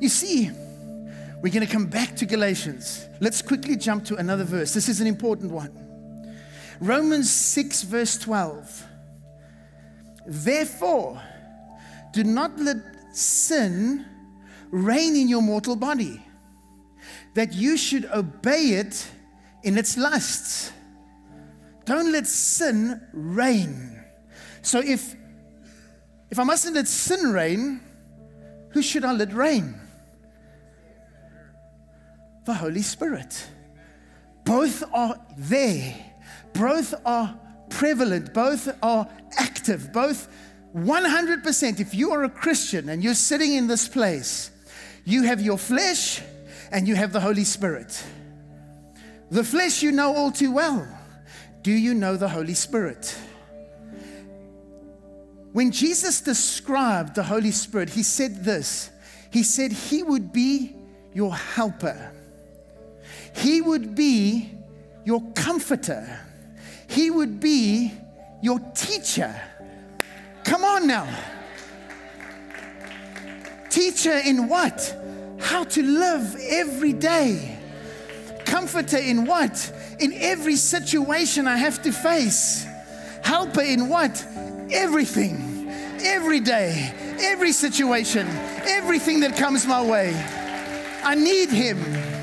You 0.00 0.10
see, 0.10 0.50
we're 1.40 1.52
going 1.52 1.66
to 1.66 1.72
come 1.72 1.86
back 1.86 2.14
to 2.16 2.26
Galatians. 2.26 3.06
Let's 3.20 3.40
quickly 3.40 3.76
jump 3.76 4.04
to 4.06 4.16
another 4.16 4.44
verse. 4.44 4.74
This 4.74 4.90
is 4.90 5.00
an 5.00 5.06
important 5.06 5.50
one. 5.50 5.72
Romans 6.78 7.30
6, 7.30 7.82
verse 7.84 8.18
12. 8.18 8.86
Therefore, 10.26 11.20
do 12.12 12.24
not 12.24 12.58
let 12.58 12.76
sin 13.12 14.06
reign 14.70 15.16
in 15.16 15.28
your 15.28 15.42
mortal 15.42 15.76
body, 15.76 16.20
that 17.34 17.52
you 17.52 17.76
should 17.76 18.06
obey 18.06 18.70
it 18.80 19.08
in 19.62 19.78
its 19.78 19.96
lusts. 19.96 20.72
Don't 21.84 22.10
let 22.12 22.26
sin 22.26 23.00
reign. 23.12 24.02
So 24.62 24.80
if 24.80 25.14
if 26.30 26.38
I 26.38 26.44
mustn't 26.44 26.74
let 26.74 26.88
sin 26.88 27.32
reign, 27.32 27.80
who 28.70 28.82
should 28.82 29.04
I 29.04 29.12
let 29.12 29.32
reign? 29.32 29.78
The 32.44 32.54
Holy 32.54 32.82
Spirit. 32.82 33.46
Both 34.44 34.82
are 34.92 35.18
there. 35.36 35.94
Both 36.52 36.94
are 37.04 37.38
prevalent, 37.70 38.34
both 38.34 38.68
are 38.82 39.08
active, 39.38 39.92
both 39.92 40.28
100%. 40.74 41.80
If 41.80 41.94
you 41.94 42.12
are 42.12 42.24
a 42.24 42.28
Christian 42.28 42.88
and 42.88 43.02
you're 43.02 43.14
sitting 43.14 43.54
in 43.54 43.66
this 43.66 43.88
place, 43.88 44.50
you 45.04 45.22
have 45.22 45.40
your 45.40 45.58
flesh 45.58 46.20
and 46.72 46.88
you 46.88 46.94
have 46.96 47.12
the 47.12 47.20
Holy 47.20 47.44
Spirit. 47.44 48.02
The 49.30 49.44
flesh 49.44 49.82
you 49.82 49.92
know 49.92 50.14
all 50.14 50.30
too 50.30 50.52
well. 50.52 50.86
Do 51.62 51.72
you 51.72 51.94
know 51.94 52.16
the 52.16 52.28
Holy 52.28 52.54
Spirit? 52.54 53.16
When 55.52 55.70
Jesus 55.70 56.20
described 56.20 57.14
the 57.14 57.22
Holy 57.22 57.52
Spirit, 57.52 57.88
he 57.90 58.02
said 58.02 58.44
this 58.44 58.90
He 59.30 59.42
said, 59.42 59.72
He 59.72 60.02
would 60.02 60.32
be 60.32 60.74
your 61.12 61.34
helper, 61.34 62.12
He 63.36 63.60
would 63.60 63.94
be 63.94 64.50
your 65.04 65.22
comforter. 65.32 66.23
He 66.94 67.10
would 67.10 67.40
be 67.40 67.92
your 68.40 68.60
teacher. 68.72 69.34
Come 70.44 70.62
on 70.62 70.86
now. 70.86 71.08
Teacher 73.68 74.16
in 74.24 74.46
what? 74.46 74.96
How 75.40 75.64
to 75.64 75.82
live 75.82 76.36
every 76.40 76.92
day. 76.92 77.58
Comforter 78.44 78.98
in 78.98 79.24
what? 79.24 79.72
In 79.98 80.12
every 80.12 80.54
situation 80.54 81.48
I 81.48 81.56
have 81.56 81.82
to 81.82 81.90
face. 81.90 82.64
Helper 83.24 83.62
in 83.62 83.88
what? 83.88 84.24
Everything. 84.70 85.68
Every 86.00 86.38
day. 86.38 86.94
Every 87.18 87.50
situation. 87.50 88.28
Everything 88.68 89.18
that 89.20 89.36
comes 89.36 89.66
my 89.66 89.84
way. 89.84 90.14
I 91.02 91.16
need 91.16 91.48
Him. 91.48 92.13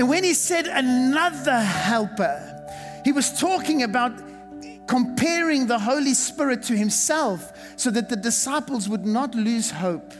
And 0.00 0.08
when 0.08 0.24
he 0.24 0.32
said 0.32 0.66
another 0.66 1.60
helper, 1.60 3.02
he 3.04 3.12
was 3.12 3.38
talking 3.38 3.82
about 3.82 4.18
comparing 4.88 5.66
the 5.66 5.78
Holy 5.78 6.14
Spirit 6.14 6.62
to 6.64 6.74
himself 6.74 7.52
so 7.76 7.90
that 7.90 8.08
the 8.08 8.16
disciples 8.16 8.88
would 8.88 9.04
not 9.04 9.34
lose 9.34 9.70
hope. 9.70 10.14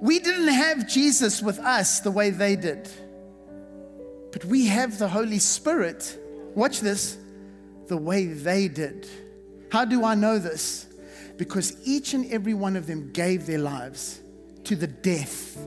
We 0.00 0.20
didn't 0.20 0.54
have 0.54 0.86
Jesus 0.86 1.42
with 1.42 1.58
us 1.58 1.98
the 1.98 2.12
way 2.12 2.30
they 2.30 2.54
did. 2.54 2.88
But 4.30 4.44
we 4.44 4.66
have 4.66 4.96
the 4.96 5.08
Holy 5.08 5.40
Spirit, 5.40 6.16
watch 6.54 6.78
this, 6.78 7.18
the 7.88 7.96
way 7.96 8.26
they 8.26 8.68
did. 8.68 9.08
How 9.72 9.84
do 9.84 10.04
I 10.04 10.14
know 10.14 10.38
this? 10.38 10.86
Because 11.36 11.76
each 11.84 12.14
and 12.14 12.30
every 12.30 12.54
one 12.54 12.76
of 12.76 12.86
them 12.86 13.10
gave 13.10 13.46
their 13.46 13.58
lives 13.58 14.20
to 14.62 14.76
the 14.76 14.86
death. 14.86 15.58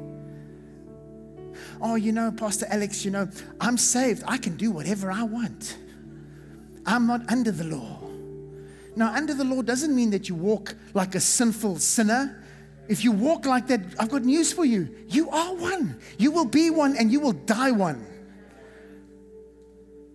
Oh, 1.81 1.95
you 1.95 2.11
know, 2.11 2.31
Pastor 2.31 2.65
Alex, 2.69 3.05
you 3.05 3.11
know, 3.11 3.29
I'm 3.59 3.77
saved. 3.77 4.23
I 4.27 4.37
can 4.37 4.57
do 4.57 4.71
whatever 4.71 5.11
I 5.11 5.23
want. 5.23 5.77
I'm 6.85 7.07
not 7.07 7.29
under 7.29 7.51
the 7.51 7.63
law. 7.63 7.99
Now, 8.95 9.13
under 9.13 9.33
the 9.33 9.43
law 9.43 9.61
doesn't 9.61 9.95
mean 9.95 10.09
that 10.11 10.27
you 10.27 10.35
walk 10.35 10.75
like 10.93 11.15
a 11.15 11.19
sinful 11.19 11.79
sinner. 11.79 12.43
If 12.89 13.03
you 13.03 13.11
walk 13.11 13.45
like 13.45 13.67
that, 13.67 13.81
I've 13.99 14.09
got 14.09 14.23
news 14.23 14.51
for 14.51 14.65
you. 14.65 14.89
You 15.07 15.29
are 15.29 15.53
one. 15.55 15.99
You 16.17 16.31
will 16.31 16.45
be 16.45 16.69
one 16.69 16.97
and 16.97 17.11
you 17.11 17.19
will 17.19 17.33
die 17.33 17.71
one. 17.71 18.05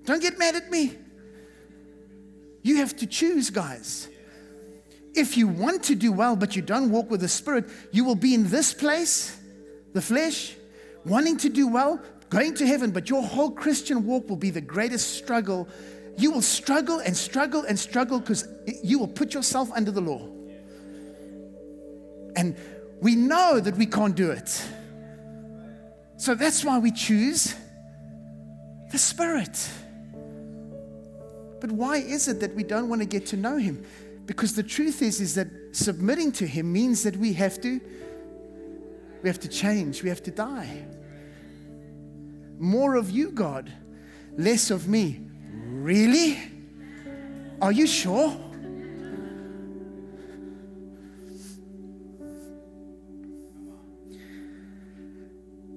Don't 0.05 0.21
get 0.21 0.39
mad 0.39 0.55
at 0.55 0.71
me. 0.71 0.99
You 2.63 2.77
have 2.77 2.97
to 2.97 3.07
choose, 3.07 3.49
guys. 3.51 4.09
If 5.15 5.37
you 5.37 5.47
want 5.47 5.85
to 5.85 5.95
do 5.95 6.13
well, 6.13 6.35
but 6.35 6.57
you 6.57 6.63
don't 6.63 6.91
walk 6.91 7.11
with 7.11 7.21
the 7.21 7.29
Spirit, 7.29 7.67
you 7.93 8.05
will 8.05 8.17
be 8.17 8.35
in 8.35 8.49
this 8.51 8.75
place, 8.75 9.39
the 9.93 10.03
flesh, 10.03 10.57
wanting 11.05 11.37
to 11.39 11.49
do 11.49 11.69
well, 11.69 12.01
going 12.31 12.55
to 12.55 12.67
heaven, 12.67 12.91
but 12.91 13.09
your 13.09 13.23
whole 13.23 13.51
Christian 13.51 14.05
walk 14.05 14.29
will 14.29 14.37
be 14.37 14.51
the 14.51 14.61
greatest 14.61 15.13
struggle. 15.17 15.69
You 16.17 16.31
will 16.31 16.43
struggle 16.43 16.99
and 17.01 17.17
struggle 17.17 17.65
and 17.65 17.79
struggle 17.79 18.21
because 18.21 18.49
you 18.83 18.99
will 18.99 19.09
put 19.09 19.35
yourself 19.35 19.71
under 19.73 19.91
the 19.91 20.01
law. 20.01 20.29
And 22.37 22.57
we 23.01 23.15
know 23.15 23.61
that 23.61 23.77
we 23.77 23.87
can't 23.87 24.15
do 24.15 24.31
it. 24.31 24.63
So 26.17 26.35
that's 26.35 26.65
why 26.65 26.79
we 26.79 26.91
choose 26.91 27.55
the 28.91 28.99
Spirit. 28.99 29.71
But 31.61 31.73
why 31.73 31.97
is 31.97 32.29
it 32.29 32.41
that 32.41 32.55
we 32.55 32.63
don't 32.63 32.89
want 32.89 33.03
to 33.03 33.07
get 33.07 33.27
to 33.27 33.37
know 33.37 33.57
Him? 33.57 33.85
Because 34.27 34.55
the 34.55 34.63
truth 34.63 35.03
is, 35.03 35.21
is 35.21 35.35
that 35.35 35.49
submitting 35.73 36.33
to 36.33 36.47
Him 36.47 36.73
means 36.73 37.03
that 37.03 37.17
we 37.17 37.33
have 37.35 37.61
to, 37.61 37.81
we 39.23 39.29
have 39.29 39.41
to 39.41 39.49
change, 39.49 40.03
we 40.03 40.09
have 40.09 40.23
to 40.23 40.31
die. 40.31 40.85
More 42.59 42.95
of 42.95 43.11
you, 43.11 43.31
God, 43.31 43.73
less 44.37 44.71
of 44.71 44.89
me. 44.89 45.29
Really? 45.53 46.39
Are 47.61 47.73
you 47.73 47.87
sure? 47.87 48.37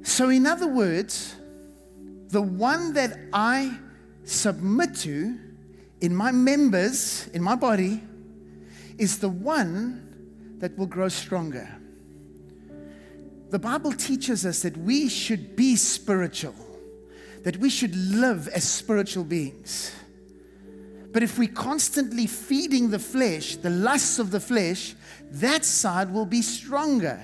So, 0.03 0.29
in 0.29 0.47
other 0.47 0.67
words, 0.67 1.35
the 2.29 2.41
one 2.41 2.93
that 2.93 3.19
I 3.31 3.77
submit 4.23 4.95
to 4.95 5.37
in 6.01 6.15
my 6.15 6.31
members, 6.31 7.27
in 7.33 7.41
my 7.41 7.55
body, 7.55 8.01
is 8.97 9.19
the 9.19 9.29
one 9.29 10.57
that 10.59 10.77
will 10.77 10.87
grow 10.87 11.07
stronger. 11.07 11.69
The 13.49 13.59
Bible 13.59 13.93
teaches 13.93 14.45
us 14.45 14.63
that 14.63 14.75
we 14.75 15.07
should 15.07 15.55
be 15.55 15.75
spiritual, 15.75 16.55
that 17.47 17.55
we 17.55 17.69
should 17.69 17.95
live 17.95 18.49
as 18.49 18.65
spiritual 18.65 19.23
beings. 19.23 19.95
But 21.13 21.23
if 21.23 21.39
we're 21.39 21.47
constantly 21.47 22.27
feeding 22.27 22.89
the 22.89 22.99
flesh, 22.99 23.55
the 23.55 23.69
lusts 23.69 24.19
of 24.19 24.31
the 24.31 24.41
flesh, 24.41 24.95
that 25.31 25.63
side 25.63 26.11
will 26.11 26.25
be 26.25 26.41
stronger. 26.41 27.17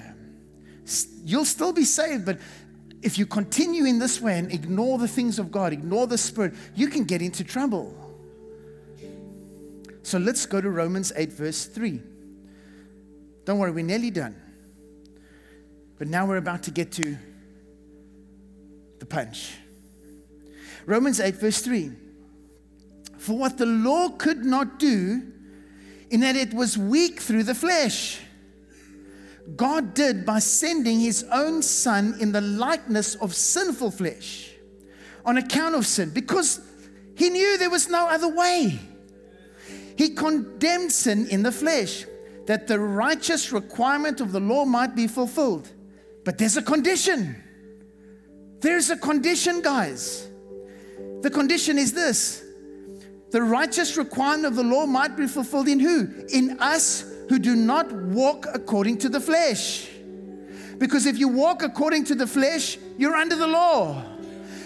You'll 1.25 1.43
still 1.43 1.73
be 1.73 1.83
saved, 1.83 2.25
but 2.25 2.37
if 3.01 3.17
you 3.17 3.25
continue 3.25 3.83
in 3.83 3.99
this 3.99 4.21
way 4.21 4.39
and 4.39 4.49
ignore 4.49 4.97
the 4.97 5.09
things 5.09 5.39
of 5.39 5.51
God, 5.51 5.73
ignore 5.73 6.07
the 6.07 6.17
Spirit, 6.17 6.53
you 6.73 6.87
can 6.87 7.03
get 7.03 7.21
into 7.21 7.43
trouble. 7.43 7.93
So 10.03 10.19
let's 10.19 10.45
go 10.45 10.61
to 10.61 10.69
Romans 10.69 11.11
8, 11.17 11.33
verse 11.33 11.65
3. 11.65 11.99
Don't 13.43 13.59
worry, 13.59 13.71
we're 13.71 13.83
nearly 13.83 14.09
done. 14.09 14.41
But 15.97 16.07
now 16.07 16.25
we're 16.25 16.37
about 16.37 16.63
to 16.63 16.71
get 16.71 16.93
to 16.93 17.17
the 18.99 19.05
punch. 19.05 19.57
Romans 20.85 21.19
8, 21.19 21.35
verse 21.35 21.61
3. 21.61 21.91
For 23.17 23.37
what 23.37 23.57
the 23.57 23.65
law 23.65 24.09
could 24.09 24.43
not 24.43 24.79
do, 24.79 25.23
in 26.09 26.19
that 26.19 26.35
it 26.35 26.53
was 26.53 26.77
weak 26.77 27.19
through 27.19 27.43
the 27.43 27.55
flesh, 27.55 28.19
God 29.55 29.93
did 29.93 30.25
by 30.25 30.39
sending 30.39 30.99
his 30.99 31.25
own 31.31 31.61
Son 31.61 32.15
in 32.19 32.31
the 32.31 32.41
likeness 32.41 33.15
of 33.15 33.33
sinful 33.33 33.91
flesh 33.91 34.51
on 35.25 35.37
account 35.37 35.75
of 35.75 35.85
sin, 35.85 36.09
because 36.09 36.61
he 37.15 37.29
knew 37.29 37.57
there 37.57 37.69
was 37.69 37.89
no 37.89 38.07
other 38.07 38.27
way. 38.27 38.79
He 39.97 40.09
condemned 40.09 40.91
sin 40.91 41.27
in 41.29 41.43
the 41.43 41.51
flesh, 41.51 42.05
that 42.45 42.67
the 42.67 42.79
righteous 42.79 43.53
requirement 43.53 44.19
of 44.19 44.33
the 44.33 44.39
law 44.39 44.65
might 44.65 44.95
be 44.95 45.07
fulfilled. 45.07 45.71
But 46.25 46.37
there's 46.37 46.57
a 46.57 46.61
condition. 46.61 47.41
There's 48.59 48.89
a 48.89 48.97
condition, 48.97 49.61
guys. 49.61 50.27
The 51.23 51.29
condition 51.29 51.79
is 51.79 51.93
this 51.93 52.43
the 53.31 53.41
righteous 53.41 53.97
requirement 53.97 54.45
of 54.45 54.55
the 54.55 54.63
law 54.63 54.85
might 54.85 55.15
be 55.15 55.25
fulfilled 55.25 55.69
in 55.69 55.79
who? 55.79 56.07
In 56.31 56.59
us 56.59 57.05
who 57.29 57.39
do 57.39 57.55
not 57.55 57.91
walk 57.91 58.45
according 58.53 58.99
to 58.99 59.09
the 59.09 59.21
flesh. 59.21 59.89
Because 60.77 61.05
if 61.05 61.17
you 61.17 61.29
walk 61.29 61.63
according 61.63 62.03
to 62.05 62.15
the 62.15 62.27
flesh, 62.27 62.77
you're 62.97 63.15
under 63.15 63.37
the 63.37 63.47
law. 63.47 64.03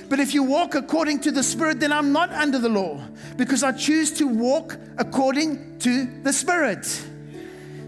But 0.09 0.19
if 0.19 0.33
you 0.33 0.41
walk 0.41 0.73
according 0.73 1.19
to 1.21 1.31
the 1.31 1.43
Spirit, 1.43 1.79
then 1.79 1.91
I'm 1.91 2.11
not 2.11 2.31
under 2.31 2.57
the 2.57 2.69
law 2.69 3.01
because 3.37 3.61
I 3.61 3.71
choose 3.71 4.11
to 4.13 4.27
walk 4.27 4.77
according 4.97 5.77
to 5.79 6.07
the 6.23 6.33
Spirit. 6.33 6.85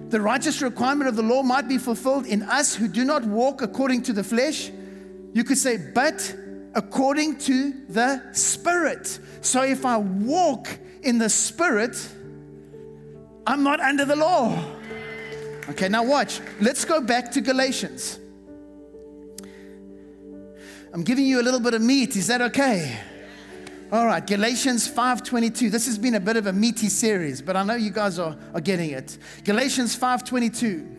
The 0.09 0.21
righteous 0.21 0.61
requirement 0.61 1.09
of 1.09 1.15
the 1.15 1.23
law 1.23 1.41
might 1.41 1.67
be 1.67 1.79
fulfilled 1.79 2.27
in 2.27 2.43
us 2.43 2.75
who 2.75 2.87
do 2.87 3.03
not 3.03 3.25
walk 3.25 3.63
according 3.63 4.03
to 4.03 4.13
the 4.13 4.23
flesh. 4.23 4.69
You 5.33 5.43
could 5.43 5.57
say, 5.57 5.77
but 5.77 6.35
according 6.75 7.37
to 7.39 7.73
the 7.89 8.21
Spirit. 8.33 9.19
So 9.41 9.63
if 9.63 9.85
I 9.85 9.97
walk 9.97 10.67
in 11.03 11.17
the 11.17 11.29
Spirit, 11.29 11.95
I'm 13.47 13.63
not 13.63 13.79
under 13.79 14.05
the 14.05 14.15
law. 14.15 14.57
Okay, 15.69 15.89
now 15.89 16.03
watch. 16.03 16.39
Let's 16.59 16.85
go 16.85 17.01
back 17.01 17.31
to 17.31 17.41
Galatians. 17.41 18.19
I'm 20.93 21.03
giving 21.03 21.25
you 21.25 21.39
a 21.39 21.43
little 21.43 21.59
bit 21.59 21.73
of 21.73 21.81
meat. 21.81 22.15
Is 22.15 22.27
that 22.27 22.41
okay? 22.41 22.99
All 23.91 24.05
right, 24.05 24.25
Galatians 24.25 24.87
5:22. 24.87 25.71
This 25.71 25.85
has 25.87 25.97
been 25.97 26.15
a 26.15 26.19
bit 26.19 26.37
of 26.37 26.47
a 26.47 26.53
meaty 26.53 26.89
series, 26.89 27.41
but 27.41 27.55
I 27.55 27.63
know 27.63 27.75
you 27.75 27.89
guys 27.89 28.19
are, 28.19 28.37
are 28.53 28.61
getting 28.61 28.91
it. 28.91 29.17
Galatians 29.43 29.95
5:22. 29.95 30.98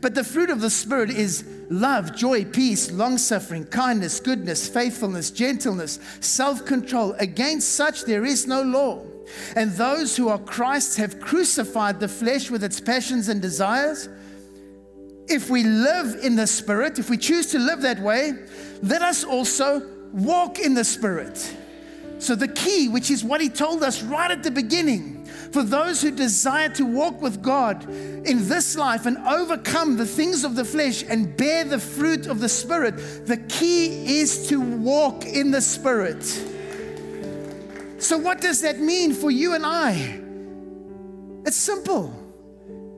But 0.00 0.14
the 0.14 0.24
fruit 0.24 0.50
of 0.50 0.60
the 0.60 0.70
Spirit 0.70 1.10
is 1.10 1.44
love, 1.70 2.14
joy, 2.14 2.44
peace, 2.44 2.90
long 2.90 3.18
suffering, 3.18 3.64
kindness, 3.66 4.20
goodness, 4.20 4.68
faithfulness, 4.68 5.30
gentleness, 5.30 5.98
self 6.20 6.64
control. 6.64 7.12
Against 7.18 7.74
such 7.74 8.04
there 8.04 8.24
is 8.24 8.46
no 8.46 8.62
law. 8.62 9.04
And 9.56 9.72
those 9.72 10.16
who 10.16 10.28
are 10.28 10.38
Christ's 10.38 10.96
have 10.96 11.20
crucified 11.20 12.00
the 12.00 12.08
flesh 12.08 12.50
with 12.50 12.64
its 12.64 12.80
passions 12.80 13.28
and 13.28 13.42
desires. 13.42 14.08
If 15.28 15.50
we 15.50 15.62
live 15.62 16.16
in 16.22 16.36
the 16.36 16.46
Spirit, 16.46 16.98
if 16.98 17.10
we 17.10 17.18
choose 17.18 17.50
to 17.50 17.58
live 17.58 17.82
that 17.82 18.00
way, 18.00 18.32
let 18.82 19.02
us 19.02 19.24
also 19.24 19.86
walk 20.12 20.58
in 20.58 20.74
the 20.74 20.84
Spirit. 20.84 21.54
So, 22.18 22.34
the 22.34 22.48
key, 22.48 22.88
which 22.88 23.10
is 23.10 23.22
what 23.22 23.40
he 23.40 23.48
told 23.48 23.82
us 23.82 24.02
right 24.02 24.30
at 24.30 24.42
the 24.42 24.50
beginning, 24.50 25.17
for 25.52 25.62
those 25.62 26.02
who 26.02 26.10
desire 26.10 26.68
to 26.70 26.84
walk 26.84 27.20
with 27.20 27.42
God 27.42 27.88
in 27.88 28.48
this 28.48 28.76
life 28.76 29.06
and 29.06 29.18
overcome 29.18 29.96
the 29.96 30.06
things 30.06 30.44
of 30.44 30.54
the 30.54 30.64
flesh 30.64 31.04
and 31.08 31.36
bear 31.36 31.64
the 31.64 31.78
fruit 31.78 32.26
of 32.26 32.40
the 32.40 32.48
Spirit, 32.48 33.26
the 33.26 33.36
key 33.48 34.20
is 34.20 34.48
to 34.48 34.60
walk 34.60 35.24
in 35.24 35.50
the 35.50 35.60
Spirit. 35.60 36.22
So, 37.98 38.16
what 38.16 38.40
does 38.40 38.62
that 38.62 38.78
mean 38.78 39.12
for 39.12 39.30
you 39.30 39.54
and 39.54 39.66
I? 39.66 40.20
It's 41.46 41.56
simple. 41.56 42.14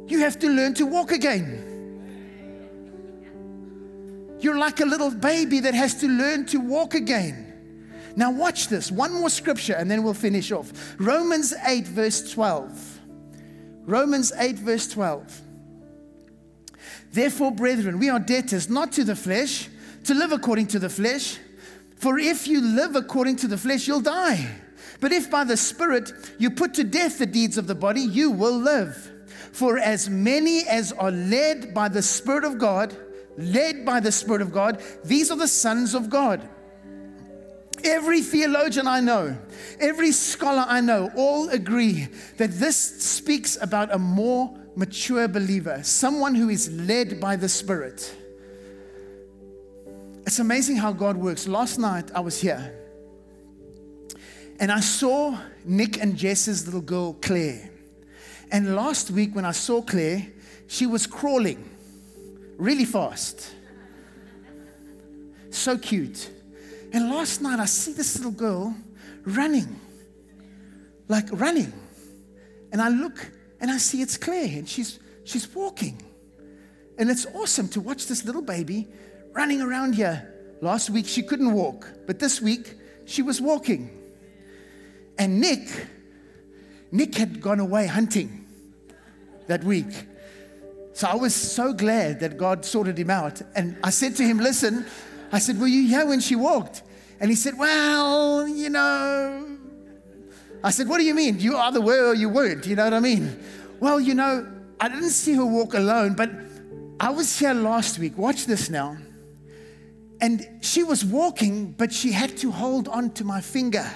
You 0.06 0.18
have 0.20 0.38
to 0.40 0.48
learn 0.48 0.74
to 0.74 0.86
walk 0.86 1.12
again. 1.12 1.66
You're 4.40 4.58
like 4.58 4.80
a 4.80 4.84
little 4.84 5.10
baby 5.10 5.60
that 5.60 5.74
has 5.74 5.94
to 6.00 6.08
learn 6.08 6.46
to 6.46 6.58
walk 6.58 6.94
again. 6.94 7.49
Now, 8.16 8.30
watch 8.30 8.68
this. 8.68 8.90
One 8.90 9.12
more 9.12 9.30
scripture 9.30 9.74
and 9.74 9.90
then 9.90 10.02
we'll 10.02 10.14
finish 10.14 10.52
off. 10.52 10.72
Romans 10.98 11.54
8, 11.64 11.86
verse 11.86 12.32
12. 12.32 13.00
Romans 13.86 14.32
8, 14.36 14.56
verse 14.56 14.88
12. 14.88 15.42
Therefore, 17.12 17.50
brethren, 17.50 17.98
we 17.98 18.08
are 18.08 18.20
debtors 18.20 18.68
not 18.68 18.92
to 18.92 19.04
the 19.04 19.16
flesh, 19.16 19.68
to 20.04 20.14
live 20.14 20.32
according 20.32 20.68
to 20.68 20.78
the 20.78 20.88
flesh. 20.88 21.38
For 21.96 22.18
if 22.18 22.46
you 22.46 22.60
live 22.60 22.96
according 22.96 23.36
to 23.36 23.48
the 23.48 23.58
flesh, 23.58 23.86
you'll 23.88 24.00
die. 24.00 24.48
But 25.00 25.12
if 25.12 25.30
by 25.30 25.44
the 25.44 25.56
Spirit 25.56 26.12
you 26.38 26.50
put 26.50 26.74
to 26.74 26.84
death 26.84 27.18
the 27.18 27.26
deeds 27.26 27.58
of 27.58 27.66
the 27.66 27.74
body, 27.74 28.00
you 28.00 28.30
will 28.30 28.56
live. 28.56 29.10
For 29.52 29.78
as 29.78 30.08
many 30.08 30.62
as 30.68 30.92
are 30.92 31.10
led 31.10 31.74
by 31.74 31.88
the 31.88 32.02
Spirit 32.02 32.44
of 32.44 32.58
God, 32.58 32.96
led 33.36 33.84
by 33.84 34.00
the 34.00 34.12
Spirit 34.12 34.42
of 34.42 34.52
God, 34.52 34.82
these 35.04 35.30
are 35.30 35.36
the 35.36 35.48
sons 35.48 35.94
of 35.94 36.10
God. 36.10 36.48
Every 37.84 38.20
theologian 38.22 38.86
I 38.86 39.00
know, 39.00 39.36
every 39.78 40.12
scholar 40.12 40.64
I 40.66 40.80
know, 40.80 41.10
all 41.16 41.48
agree 41.48 42.08
that 42.36 42.50
this 42.52 42.76
speaks 42.76 43.56
about 43.60 43.92
a 43.92 43.98
more 43.98 44.56
mature 44.76 45.28
believer, 45.28 45.82
someone 45.82 46.34
who 46.34 46.48
is 46.48 46.70
led 46.70 47.20
by 47.20 47.36
the 47.36 47.48
Spirit. 47.48 48.14
It's 50.26 50.38
amazing 50.38 50.76
how 50.76 50.92
God 50.92 51.16
works. 51.16 51.48
Last 51.48 51.78
night 51.78 52.10
I 52.14 52.20
was 52.20 52.40
here 52.40 52.74
and 54.60 54.70
I 54.70 54.80
saw 54.80 55.38
Nick 55.64 56.00
and 56.00 56.16
Jess's 56.16 56.66
little 56.66 56.82
girl, 56.82 57.14
Claire. 57.14 57.70
And 58.52 58.76
last 58.76 59.10
week 59.10 59.34
when 59.34 59.44
I 59.46 59.52
saw 59.52 59.80
Claire, 59.80 60.26
she 60.66 60.86
was 60.86 61.06
crawling 61.06 61.68
really 62.58 62.84
fast. 62.84 63.50
So 65.50 65.78
cute. 65.78 66.30
And 66.92 67.10
last 67.10 67.40
night 67.40 67.60
I 67.60 67.66
see 67.66 67.92
this 67.92 68.16
little 68.16 68.32
girl 68.32 68.74
running, 69.24 69.78
like 71.08 71.28
running. 71.32 71.72
And 72.72 72.80
I 72.80 72.88
look 72.88 73.30
and 73.60 73.70
I 73.70 73.78
see 73.78 74.02
it's 74.02 74.16
Claire 74.16 74.58
and 74.58 74.68
she's, 74.68 74.98
she's 75.24 75.52
walking. 75.54 76.02
And 76.98 77.10
it's 77.10 77.26
awesome 77.34 77.68
to 77.68 77.80
watch 77.80 78.06
this 78.06 78.24
little 78.24 78.42
baby 78.42 78.88
running 79.32 79.60
around 79.62 79.94
here. 79.94 80.34
Last 80.60 80.90
week 80.90 81.06
she 81.06 81.22
couldn't 81.22 81.52
walk, 81.52 81.88
but 82.06 82.18
this 82.18 82.40
week 82.40 82.74
she 83.04 83.22
was 83.22 83.40
walking. 83.40 83.96
And 85.18 85.40
Nick, 85.40 85.68
Nick 86.92 87.14
had 87.14 87.40
gone 87.40 87.60
away 87.60 87.86
hunting 87.86 88.46
that 89.46 89.64
week. 89.64 90.06
So 90.92 91.08
I 91.08 91.14
was 91.14 91.34
so 91.34 91.72
glad 91.72 92.20
that 92.20 92.36
God 92.36 92.64
sorted 92.64 92.98
him 92.98 93.10
out. 93.10 93.40
And 93.54 93.76
I 93.82 93.90
said 93.90 94.16
to 94.16 94.22
him, 94.22 94.38
Listen, 94.38 94.84
I 95.32 95.38
said, 95.38 95.58
Were 95.60 95.66
you 95.66 95.86
here 95.88 96.06
when 96.06 96.20
she 96.20 96.36
walked? 96.36 96.82
And 97.20 97.30
he 97.30 97.36
said, 97.36 97.58
Well, 97.58 98.48
you 98.48 98.70
know. 98.70 99.58
I 100.62 100.70
said, 100.70 100.88
What 100.88 100.98
do 100.98 101.04
you 101.04 101.14
mean? 101.14 101.40
You 101.40 101.56
either 101.56 101.80
were 101.80 102.08
or 102.10 102.14
you 102.14 102.28
weren't. 102.28 102.66
You 102.66 102.76
know 102.76 102.84
what 102.84 102.94
I 102.94 103.00
mean? 103.00 103.38
Well, 103.78 104.00
you 104.00 104.14
know, 104.14 104.46
I 104.78 104.88
didn't 104.88 105.10
see 105.10 105.34
her 105.34 105.46
walk 105.46 105.74
alone, 105.74 106.14
but 106.14 106.30
I 106.98 107.10
was 107.10 107.38
here 107.38 107.54
last 107.54 107.98
week. 107.98 108.18
Watch 108.18 108.46
this 108.46 108.68
now. 108.68 108.98
And 110.20 110.46
she 110.60 110.82
was 110.84 111.02
walking, 111.02 111.72
but 111.72 111.92
she 111.92 112.12
had 112.12 112.36
to 112.38 112.50
hold 112.50 112.88
on 112.88 113.10
to 113.12 113.24
my 113.24 113.40
finger. 113.40 113.90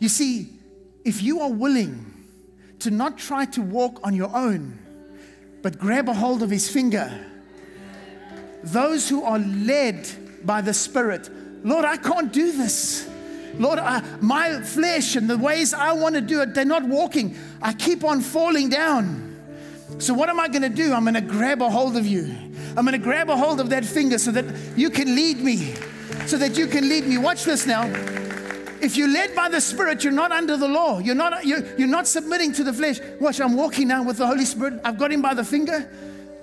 You 0.00 0.08
see, 0.08 0.48
if 1.04 1.22
you 1.22 1.40
are 1.40 1.50
willing 1.50 2.06
to 2.80 2.90
not 2.90 3.16
try 3.16 3.44
to 3.44 3.62
walk 3.62 4.00
on 4.02 4.16
your 4.16 4.34
own, 4.34 4.79
but 5.62 5.78
grab 5.78 6.08
a 6.08 6.14
hold 6.14 6.42
of 6.42 6.50
his 6.50 6.68
finger. 6.68 7.26
Those 8.62 9.08
who 9.08 9.24
are 9.24 9.38
led 9.38 10.08
by 10.44 10.60
the 10.60 10.74
Spirit, 10.74 11.28
Lord, 11.64 11.84
I 11.84 11.96
can't 11.96 12.32
do 12.32 12.52
this. 12.52 13.08
Lord, 13.58 13.78
I, 13.78 14.02
my 14.20 14.60
flesh 14.62 15.16
and 15.16 15.28
the 15.28 15.36
ways 15.36 15.74
I 15.74 15.92
want 15.92 16.14
to 16.14 16.20
do 16.20 16.40
it, 16.40 16.54
they're 16.54 16.64
not 16.64 16.84
walking. 16.84 17.36
I 17.60 17.72
keep 17.72 18.04
on 18.04 18.20
falling 18.20 18.68
down. 18.68 19.26
So, 19.98 20.14
what 20.14 20.28
am 20.28 20.38
I 20.38 20.48
going 20.48 20.62
to 20.62 20.68
do? 20.68 20.92
I'm 20.92 21.02
going 21.02 21.14
to 21.14 21.20
grab 21.20 21.60
a 21.60 21.68
hold 21.68 21.96
of 21.96 22.06
you. 22.06 22.34
I'm 22.76 22.84
going 22.84 22.92
to 22.92 22.98
grab 22.98 23.28
a 23.28 23.36
hold 23.36 23.60
of 23.60 23.70
that 23.70 23.84
finger 23.84 24.18
so 24.18 24.30
that 24.30 24.44
you 24.76 24.88
can 24.88 25.16
lead 25.16 25.38
me. 25.38 25.74
So 26.26 26.36
that 26.38 26.56
you 26.56 26.68
can 26.68 26.88
lead 26.88 27.06
me. 27.06 27.18
Watch 27.18 27.44
this 27.44 27.66
now. 27.66 28.19
If 28.82 28.96
you're 28.96 29.08
led 29.08 29.34
by 29.34 29.48
the 29.48 29.60
Spirit, 29.60 30.02
you're 30.04 30.12
not 30.12 30.32
under 30.32 30.56
the 30.56 30.68
law. 30.68 30.98
You're 30.98 31.14
not, 31.14 31.44
you're, 31.44 31.64
you're 31.76 31.88
not 31.88 32.06
submitting 32.06 32.52
to 32.52 32.64
the 32.64 32.72
flesh. 32.72 33.00
Watch, 33.20 33.40
I'm 33.40 33.56
walking 33.56 33.88
now 33.88 34.02
with 34.02 34.18
the 34.18 34.26
Holy 34.26 34.44
Spirit. 34.44 34.80
I've 34.84 34.98
got 34.98 35.12
him 35.12 35.22
by 35.22 35.34
the 35.34 35.44
finger. 35.44 35.88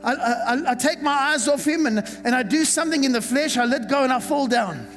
I, 0.03 0.13
I, 0.13 0.71
I 0.71 0.75
take 0.75 1.01
my 1.01 1.11
eyes 1.11 1.47
off 1.47 1.65
him 1.65 1.85
and, 1.85 1.99
and 2.23 2.35
I 2.35 2.43
do 2.43 2.63
something 2.63 3.03
in 3.03 3.11
the 3.11 3.21
flesh. 3.21 3.57
I 3.57 3.65
let 3.65 3.89
go 3.89 4.03
and 4.03 4.13
I 4.13 4.19
fall 4.19 4.47
down. 4.47 4.87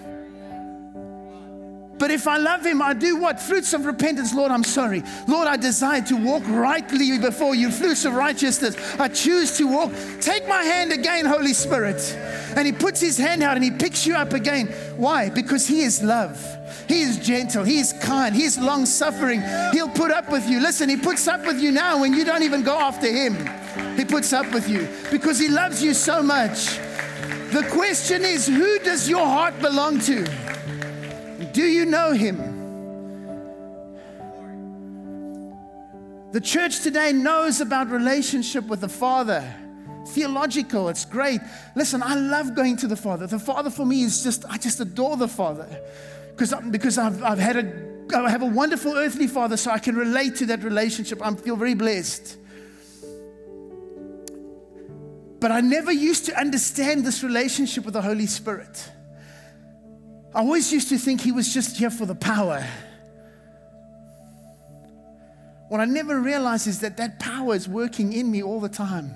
But 2.00 2.10
if 2.10 2.26
I 2.26 2.38
love 2.38 2.64
him, 2.64 2.80
I 2.80 2.94
do 2.94 3.16
what? 3.16 3.38
Fruits 3.38 3.74
of 3.74 3.84
repentance. 3.84 4.34
Lord, 4.34 4.50
I'm 4.50 4.64
sorry. 4.64 5.02
Lord, 5.28 5.46
I 5.46 5.58
desire 5.58 6.00
to 6.00 6.16
walk 6.16 6.42
rightly 6.46 7.18
before 7.18 7.54
you. 7.54 7.70
Fruits 7.70 8.06
of 8.06 8.14
righteousness. 8.14 8.74
I 8.98 9.08
choose 9.08 9.58
to 9.58 9.68
walk. 9.68 9.92
Take 10.18 10.48
my 10.48 10.62
hand 10.62 10.92
again, 10.92 11.26
Holy 11.26 11.52
Spirit. 11.52 12.00
And 12.56 12.66
he 12.66 12.72
puts 12.72 13.02
his 13.02 13.18
hand 13.18 13.42
out 13.42 13.56
and 13.56 13.62
he 13.62 13.70
picks 13.70 14.06
you 14.06 14.16
up 14.16 14.32
again. 14.32 14.68
Why? 14.96 15.28
Because 15.28 15.66
he 15.66 15.82
is 15.82 16.02
love. 16.02 16.42
He 16.88 17.02
is 17.02 17.18
gentle. 17.18 17.64
He 17.64 17.78
is 17.78 17.92
kind. 17.92 18.34
He's 18.34 18.58
long 18.58 18.86
suffering. 18.86 19.42
He'll 19.72 19.90
put 19.90 20.10
up 20.10 20.30
with 20.30 20.48
you. 20.48 20.58
Listen, 20.58 20.88
He 20.88 20.96
puts 20.96 21.28
up 21.28 21.44
with 21.46 21.60
you 21.60 21.70
now 21.70 22.00
when 22.00 22.14
you 22.14 22.24
don't 22.24 22.42
even 22.42 22.62
go 22.62 22.78
after 22.78 23.06
Him. 23.06 23.36
He 23.96 24.04
puts 24.04 24.32
up 24.32 24.52
with 24.52 24.68
you 24.68 24.88
because 25.10 25.38
He 25.38 25.48
loves 25.48 25.82
you 25.82 25.94
so 25.94 26.22
much. 26.22 26.78
The 27.52 27.64
question 27.70 28.24
is 28.24 28.46
who 28.46 28.78
does 28.80 29.08
your 29.08 29.24
heart 29.24 29.60
belong 29.60 30.00
to? 30.00 30.49
Do 31.52 31.62
you 31.62 31.84
know 31.84 32.12
Him? 32.12 32.58
The 36.32 36.40
church 36.40 36.80
today 36.80 37.12
knows 37.12 37.60
about 37.60 37.90
relationship 37.90 38.66
with 38.66 38.80
the 38.80 38.88
Father. 38.88 39.42
Theological, 40.08 40.88
it's 40.88 41.04
great. 41.04 41.40
Listen, 41.74 42.02
I 42.02 42.14
love 42.14 42.54
going 42.54 42.76
to 42.78 42.86
the 42.86 42.96
Father. 42.96 43.26
The 43.26 43.38
Father 43.38 43.70
for 43.70 43.84
me 43.84 44.02
is 44.02 44.22
just, 44.22 44.44
I 44.48 44.56
just 44.56 44.80
adore 44.80 45.16
the 45.16 45.28
Father 45.28 45.68
because, 46.30 46.54
because 46.70 46.98
I've, 46.98 47.22
I've 47.22 47.38
had 47.38 47.56
a 47.56 47.90
I 48.12 48.30
have 48.30 48.42
a 48.42 48.46
wonderful 48.46 48.96
earthly 48.96 49.26
father, 49.26 49.56
so 49.56 49.70
I 49.70 49.78
can 49.78 49.94
relate 49.94 50.36
to 50.36 50.46
that 50.46 50.64
relationship. 50.64 51.24
I 51.24 51.32
feel 51.34 51.56
very 51.56 51.74
blessed. 51.74 52.38
But 55.38 55.52
I 55.52 55.60
never 55.60 55.92
used 55.92 56.26
to 56.26 56.38
understand 56.38 57.04
this 57.04 57.22
relationship 57.22 57.84
with 57.84 57.94
the 57.94 58.02
Holy 58.02 58.26
Spirit. 58.26 58.90
I 60.34 60.40
always 60.40 60.72
used 60.72 60.88
to 60.90 60.98
think 60.98 61.20
he 61.20 61.32
was 61.32 61.52
just 61.52 61.76
here 61.76 61.90
for 61.90 62.06
the 62.06 62.14
power. 62.14 62.64
What 65.68 65.80
I 65.80 65.84
never 65.86 66.20
realized 66.20 66.66
is 66.66 66.80
that 66.80 66.96
that 66.98 67.18
power 67.18 67.54
is 67.54 67.68
working 67.68 68.12
in 68.12 68.30
me 68.30 68.42
all 68.42 68.60
the 68.60 68.68
time. 68.68 69.12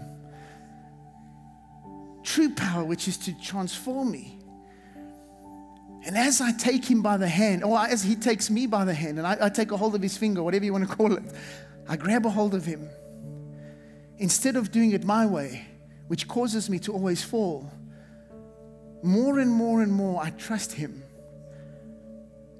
True 2.24 2.52
power, 2.54 2.84
which 2.84 3.06
is 3.06 3.16
to 3.18 3.40
transform 3.40 4.10
me. 4.10 4.38
And 6.04 6.18
as 6.18 6.40
I 6.40 6.52
take 6.52 6.84
him 6.84 7.00
by 7.00 7.16
the 7.16 7.28
hand, 7.28 7.64
or 7.64 7.78
as 7.78 8.02
he 8.02 8.16
takes 8.16 8.50
me 8.50 8.66
by 8.66 8.84
the 8.84 8.92
hand, 8.92 9.18
and 9.18 9.26
I, 9.26 9.36
I, 9.40 9.48
take 9.48 9.70
a 9.70 9.76
hold 9.76 9.94
of 9.94 10.02
his 10.02 10.16
finger, 10.16 10.42
whatever 10.42 10.64
you 10.64 10.72
want 10.72 10.88
to 10.88 10.94
call 10.94 11.14
it, 11.14 11.22
I 11.88 11.96
grab 11.96 12.26
a 12.26 12.30
hold 12.30 12.54
of 12.54 12.64
him. 12.64 12.88
Instead 14.18 14.56
of 14.56 14.70
doing 14.70 14.92
it 14.92 15.04
my 15.04 15.26
way, 15.26 15.64
which 16.08 16.28
causes 16.28 16.68
me 16.68 16.78
to 16.80 16.92
always 16.92 17.22
fall, 17.22 17.70
more 19.02 19.38
and 19.38 19.50
more 19.50 19.82
and 19.82 19.92
more 19.92 20.22
I 20.22 20.30
trust 20.30 20.72
him. 20.72 21.03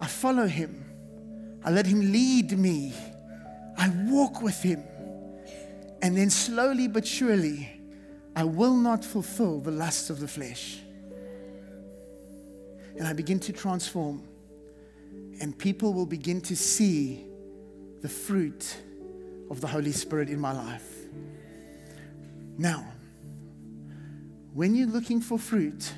I 0.05 0.07
follow 0.07 0.47
him. 0.47 0.85
I 1.65 1.71
let 1.71 1.87
him 1.87 2.13
lead 2.13 2.59
me. 2.59 2.93
I 3.77 3.89
walk 4.07 4.43
with 4.43 4.63
him. 4.63 4.85
And 6.03 6.17
then 6.17 6.31
slowly 6.31 6.89
but 6.89 7.07
surely, 7.07 7.81
I 8.37 8.45
will 8.45 8.77
not 8.77 9.05
fulfill 9.05 9.61
the 9.61 9.71
lusts 9.71 10.11
of 10.11 10.21
the 10.21 10.29
flesh 10.29 10.81
and 12.97 13.09
I 13.09 13.13
begin 13.13 13.41
to 13.41 13.53
transform, 13.53 14.23
and 15.41 15.57
people 15.57 15.93
will 15.93 16.07
begin 16.07 16.41
to 16.43 16.57
see 16.57 17.25
the 18.03 18.09
fruit 18.09 18.77
of 19.51 19.61
the 19.61 19.67
Holy 19.67 19.93
Spirit 19.93 20.29
in 20.29 20.39
my 20.39 20.53
life. 20.53 20.89
Now, 22.57 22.87
when 24.53 24.75
you're 24.77 24.87
looking 24.87 25.21
for 25.21 25.39
fruit, 25.39 25.93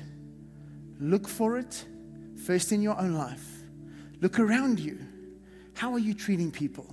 look 0.99 1.27
for 1.27 1.59
it 1.59 1.85
first 2.45 2.71
in 2.71 2.81
your 2.81 2.99
own 2.99 3.13
life. 3.13 3.56
Look 4.21 4.39
around 4.39 4.79
you. 4.79 4.99
How 5.73 5.93
are 5.93 5.99
you 5.99 6.13
treating 6.13 6.51
people? 6.51 6.87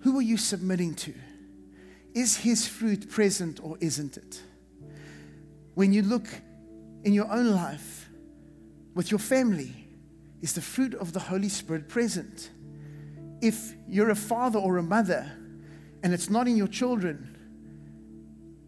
Who 0.00 0.18
are 0.18 0.22
you 0.22 0.36
submitting 0.36 0.94
to? 0.96 1.14
Is 2.14 2.36
his 2.36 2.66
fruit 2.66 3.10
present 3.10 3.60
or 3.62 3.76
isn't 3.80 4.16
it? 4.16 4.42
When 5.74 5.92
you 5.92 6.02
look 6.02 6.26
in 7.04 7.12
your 7.12 7.30
own 7.30 7.52
life, 7.52 8.10
with 8.94 9.10
your 9.10 9.18
family? 9.18 9.72
Is 10.42 10.54
the 10.54 10.60
fruit 10.60 10.94
of 10.94 11.12
the 11.12 11.20
Holy 11.20 11.48
Spirit 11.48 11.88
present? 11.88 12.50
If 13.40 13.74
you're 13.88 14.10
a 14.10 14.16
father 14.16 14.58
or 14.58 14.78
a 14.78 14.82
mother 14.82 15.30
and 16.02 16.12
it's 16.12 16.30
not 16.30 16.48
in 16.48 16.56
your 16.56 16.66
children, 16.66 17.36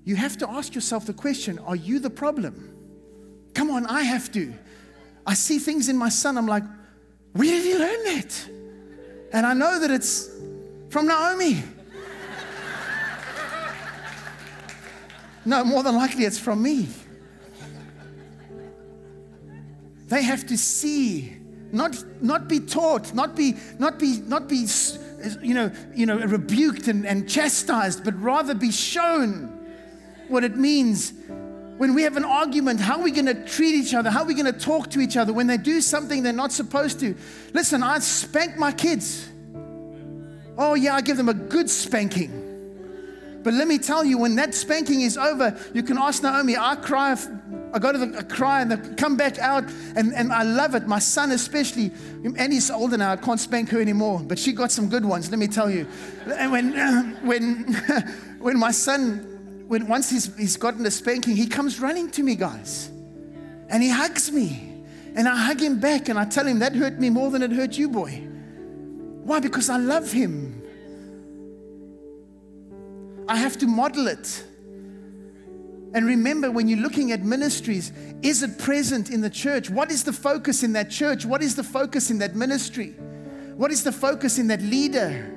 you 0.05 0.17
have 0.17 0.37
to 0.39 0.51
ask 0.51 0.75
yourself 0.75 1.07
the 1.07 1.13
question 1.13 1.59
Are 1.61 1.77
you 1.77 1.99
the 1.99 2.11
problem? 2.11 2.69
Come 3.55 3.71
on, 3.71 3.87
I 3.87 4.03
have 4.03 4.31
to. 4.33 4.53
I 5.27 5.35
see 5.35 5.59
things 5.59 5.89
in 5.89 5.97
my 5.97 6.09
son, 6.09 6.37
I'm 6.37 6.47
like, 6.47 6.65
Where 7.33 7.49
did 7.49 7.65
he 7.65 7.79
learn 7.79 8.05
that? 8.05 8.49
And 9.33 9.47
I 9.47 9.55
know 9.55 9.81
that 9.81 9.91
it's 9.91 10.31
from 10.91 11.07
Naomi. 11.07 11.63
No, 15.45 15.65
more 15.65 15.83
than 15.83 15.97
likely 15.97 16.25
it's 16.25 16.39
from 16.39 16.63
me. 16.63 16.89
They 20.09 20.23
have 20.23 20.47
to 20.49 20.59
see, 20.59 21.37
not, 21.73 21.97
not 22.21 22.47
be 22.47 22.61
taught, 22.61 23.15
not 23.15 23.35
be, 23.35 23.57
not 23.79 23.99
be, 23.99 24.19
not 24.19 24.47
be 24.47 24.67
you 25.41 25.55
know, 25.55 25.73
you 25.95 26.07
know, 26.07 26.19
rebuked 26.19 26.89
and, 26.89 27.07
and 27.07 27.29
chastised, 27.29 28.05
but 28.05 28.21
rather 28.21 28.55
be 28.55 28.71
shown 28.71 29.59
what 30.29 30.45
it 30.45 30.57
means 30.57 31.15
When 31.79 31.95
we 31.95 32.03
have 32.03 32.17
an 32.17 32.25
argument, 32.25 32.81
how 32.81 32.99
are 32.99 33.03
we 33.03 33.11
going 33.11 33.27
to 33.27 33.35
treat 33.47 33.75
each 33.75 33.95
other? 33.95 34.11
How 34.11 34.23
are 34.23 34.27
we 34.27 34.35
going 34.35 34.53
to 34.53 34.59
talk 34.59 34.91
to 34.91 35.01
each 35.01 35.17
other 35.17 35.33
when 35.33 35.47
they 35.47 35.57
do 35.57 35.81
something 35.81 36.23
they're 36.23 36.33
not 36.33 36.53
supposed 36.53 37.01
to? 37.01 37.15
Listen, 37.55 37.83
I 37.83 37.99
spank 38.01 38.57
my 38.57 38.73
kids. 38.73 39.29
Oh, 40.59 40.75
yeah, 40.75 40.95
I 40.95 41.01
give 41.01 41.17
them 41.17 41.29
a 41.29 41.35
good 41.35 41.71
spanking. 41.71 42.43
But 43.43 43.55
let 43.55 43.67
me 43.67 43.79
tell 43.79 44.05
you, 44.05 44.19
when 44.19 44.37
that 44.37 44.55
spanking 44.55 45.01
is 45.01 45.17
over, 45.17 45.59
you 45.75 45.83
can 45.83 45.99
ask 45.99 46.23
Naomi. 46.23 46.57
I 46.57 46.77
cry, 46.77 47.17
I 47.73 47.79
go 47.79 47.91
to 47.91 47.99
the 47.99 48.19
I 48.19 48.23
cry 48.23 48.63
and 48.63 48.71
they 48.71 48.95
come 48.95 49.17
back 49.17 49.39
out, 49.39 49.65
and, 49.97 50.15
and 50.15 50.33
I 50.33 50.43
love 50.45 50.75
it. 50.75 50.87
My 50.87 51.01
son, 51.01 51.33
especially, 51.33 51.91
and 52.25 52.53
he's 52.53 52.71
older 52.71 52.97
now, 52.97 53.13
I 53.13 53.17
can't 53.17 53.41
spank 53.41 53.71
her 53.71 53.81
anymore, 53.81 54.21
but 54.23 54.39
she 54.39 54.53
got 54.53 54.71
some 54.71 54.89
good 54.89 55.05
ones, 55.05 55.31
let 55.31 55.39
me 55.39 55.49
tell 55.49 55.71
you. 55.71 55.89
And 56.27 56.53
when, 56.53 57.17
when, 57.23 57.75
when 58.39 58.59
my 58.59 58.71
son, 58.71 59.32
when 59.69 59.87
once 59.87 60.11
he's, 60.11 60.35
he's 60.37 60.57
gotten 60.57 60.85
a 60.87 60.91
spanking, 60.91 61.37
he 61.37 61.47
comes 61.47 61.81
running 61.81 62.11
to 62.13 62.23
me, 62.23 62.35
guys, 62.35 62.91
and 63.69 63.83
he 63.83 63.89
hugs 63.89 64.31
me. 64.31 64.69
And 65.15 65.29
I 65.29 65.37
hug 65.37 65.61
him 65.61 65.79
back 65.79 66.09
and 66.09 66.19
I 66.19 66.25
tell 66.25 66.47
him 66.47 66.61
that 66.61 66.75
hurt 66.75 66.99
me 66.99 67.11
more 67.11 67.31
than 67.31 67.43
it 67.43 67.53
hurt 67.53 67.77
you, 67.77 67.89
boy. 67.89 68.11
Why? 69.25 69.41
Because 69.41 69.69
I 69.69 69.77
love 69.77 70.11
him. 70.11 70.63
I 73.29 73.37
have 73.37 73.59
to 73.59 73.67
model 73.67 74.09
it. 74.09 74.45
And 75.95 76.07
remember, 76.07 76.51
when 76.51 76.69
you're 76.69 76.79
looking 76.79 77.13
at 77.13 77.23
ministries, 77.23 77.93
is 78.23 78.43
it 78.43 78.59
present 78.59 79.11
in 79.11 79.21
the 79.21 79.29
church? 79.29 79.69
What 79.69 79.91
is 79.91 80.03
the 80.05 80.13
focus 80.13 80.63
in 80.63 80.73
that 80.73 80.91
church? 80.91 81.27
What 81.27 81.43
is 81.43 81.55
the 81.55 81.63
focus 81.63 82.11
in 82.11 82.19
that 82.19 82.35
ministry? 82.35 82.95
What 83.57 83.71
is 83.71 83.85
the 83.85 83.93
focus 83.93 84.39
in 84.39 84.47
that 84.49 84.63
leader? 84.63 85.31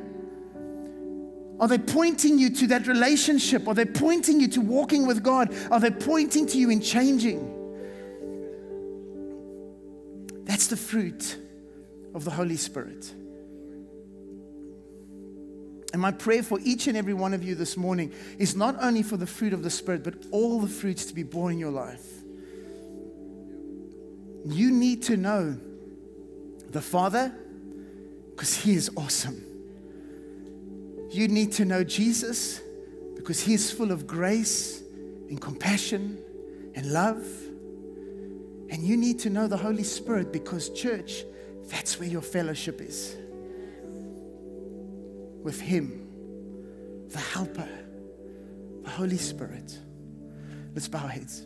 Are 1.59 1.67
they 1.67 1.77
pointing 1.77 2.37
you 2.37 2.49
to 2.49 2.67
that 2.67 2.87
relationship? 2.87 3.67
Are 3.67 3.73
they 3.73 3.85
pointing 3.85 4.39
you 4.41 4.47
to 4.49 4.61
walking 4.61 5.07
with 5.07 5.23
God? 5.23 5.55
Are 5.71 5.79
they 5.79 5.91
pointing 5.91 6.45
to 6.47 6.57
you 6.57 6.69
in 6.69 6.81
changing? 6.81 7.51
That's 10.43 10.67
the 10.67 10.77
fruit 10.77 11.37
of 12.13 12.25
the 12.25 12.31
Holy 12.31 12.57
Spirit. 12.57 13.13
And 15.93 16.01
my 16.01 16.11
prayer 16.11 16.43
for 16.43 16.59
each 16.61 16.87
and 16.87 16.97
every 16.97 17.13
one 17.13 17.33
of 17.33 17.41
you 17.41 17.55
this 17.55 17.77
morning 17.77 18.11
is 18.37 18.53
not 18.53 18.75
only 18.81 19.01
for 19.01 19.15
the 19.15 19.25
fruit 19.25 19.53
of 19.53 19.63
the 19.63 19.69
Spirit, 19.69 20.03
but 20.03 20.15
all 20.31 20.59
the 20.59 20.67
fruits 20.67 21.05
to 21.05 21.13
be 21.13 21.23
borne 21.23 21.53
in 21.53 21.59
your 21.59 21.71
life. 21.71 22.05
You 24.45 24.71
need 24.71 25.03
to 25.03 25.15
know 25.15 25.57
the 26.69 26.81
Father 26.81 27.33
because 28.31 28.53
He 28.53 28.73
is 28.73 28.91
awesome. 28.97 29.54
You 31.09 31.27
need 31.27 31.51
to 31.53 31.65
know 31.65 31.83
Jesus 31.83 32.61
because 33.15 33.41
He 33.41 33.53
is 33.53 33.71
full 33.71 33.91
of 33.91 34.05
grace 34.05 34.83
and 35.29 35.39
compassion 35.39 36.19
and 36.75 36.91
love. 36.91 37.25
And 38.69 38.83
you 38.83 38.97
need 38.97 39.19
to 39.19 39.29
know 39.29 39.47
the 39.47 39.57
Holy 39.57 39.83
Spirit 39.83 40.33
because, 40.33 40.69
church, 40.69 41.23
that's 41.67 41.99
where 41.99 42.09
your 42.09 42.21
fellowship 42.21 42.81
is 42.81 43.15
with 45.43 45.61
Him, 45.61 46.07
the 47.09 47.19
Helper, 47.19 47.69
the 48.83 48.89
Holy 48.89 49.17
Spirit. 49.17 49.79
Let's 50.73 50.87
bow 50.87 50.99
our 50.99 51.09
heads. 51.09 51.45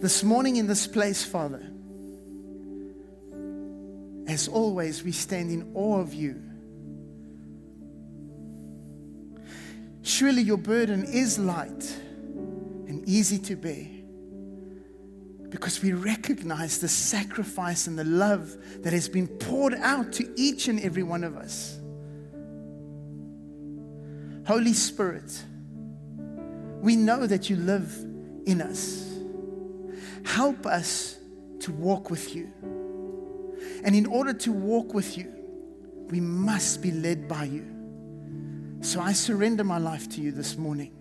This 0.00 0.22
morning 0.22 0.56
in 0.56 0.68
this 0.68 0.86
place, 0.86 1.24
Father, 1.24 1.60
as 4.28 4.46
always, 4.46 5.02
we 5.02 5.10
stand 5.10 5.50
in 5.50 5.72
awe 5.74 5.98
of 5.98 6.14
you. 6.14 6.40
Surely 10.02 10.42
your 10.42 10.56
burden 10.56 11.04
is 11.04 11.36
light 11.36 11.96
and 12.86 13.08
easy 13.08 13.38
to 13.38 13.56
bear 13.56 13.88
because 15.48 15.82
we 15.82 15.92
recognize 15.92 16.78
the 16.78 16.88
sacrifice 16.88 17.88
and 17.88 17.98
the 17.98 18.04
love 18.04 18.56
that 18.82 18.92
has 18.92 19.08
been 19.08 19.26
poured 19.26 19.74
out 19.74 20.12
to 20.12 20.32
each 20.36 20.68
and 20.68 20.78
every 20.78 21.02
one 21.02 21.24
of 21.24 21.36
us. 21.36 21.80
Holy 24.46 24.74
Spirit, 24.74 25.42
we 26.80 26.94
know 26.94 27.26
that 27.26 27.50
you 27.50 27.56
live 27.56 27.92
in 28.46 28.62
us. 28.62 29.17
Help 30.24 30.66
us 30.66 31.16
to 31.60 31.72
walk 31.72 32.10
with 32.10 32.34
you. 32.34 32.50
And 33.84 33.94
in 33.94 34.06
order 34.06 34.32
to 34.32 34.52
walk 34.52 34.94
with 34.94 35.16
you, 35.16 35.32
we 36.10 36.20
must 36.20 36.82
be 36.82 36.90
led 36.90 37.28
by 37.28 37.44
you. 37.44 37.66
So 38.80 39.00
I 39.00 39.12
surrender 39.12 39.64
my 39.64 39.78
life 39.78 40.08
to 40.10 40.20
you 40.20 40.32
this 40.32 40.56
morning. 40.56 40.92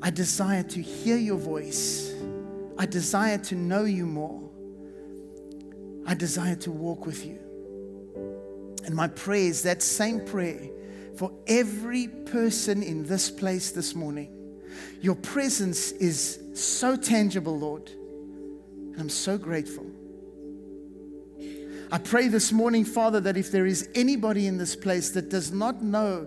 I 0.00 0.10
desire 0.10 0.62
to 0.62 0.80
hear 0.80 1.16
your 1.16 1.36
voice. 1.36 2.14
I 2.78 2.86
desire 2.86 3.38
to 3.38 3.54
know 3.56 3.84
you 3.84 4.06
more. 4.06 4.48
I 6.06 6.14
desire 6.14 6.54
to 6.56 6.70
walk 6.70 7.04
with 7.04 7.26
you. 7.26 7.38
And 8.84 8.94
my 8.94 9.08
prayer 9.08 9.48
is 9.48 9.62
that 9.64 9.82
same 9.82 10.24
prayer 10.24 10.70
for 11.16 11.32
every 11.46 12.06
person 12.06 12.82
in 12.82 13.04
this 13.04 13.30
place 13.30 13.72
this 13.72 13.94
morning. 13.94 14.34
Your 15.00 15.16
presence 15.16 15.92
is 15.92 16.38
so 16.54 16.96
tangible, 16.96 17.58
Lord. 17.58 17.90
I'm 18.98 19.08
so 19.08 19.38
grateful. 19.38 19.86
I 21.90 21.98
pray 21.98 22.28
this 22.28 22.52
morning, 22.52 22.84
Father, 22.84 23.20
that 23.20 23.36
if 23.36 23.50
there 23.50 23.64
is 23.64 23.88
anybody 23.94 24.46
in 24.46 24.58
this 24.58 24.76
place 24.76 25.10
that 25.12 25.30
does 25.30 25.52
not 25.52 25.82
know 25.82 26.26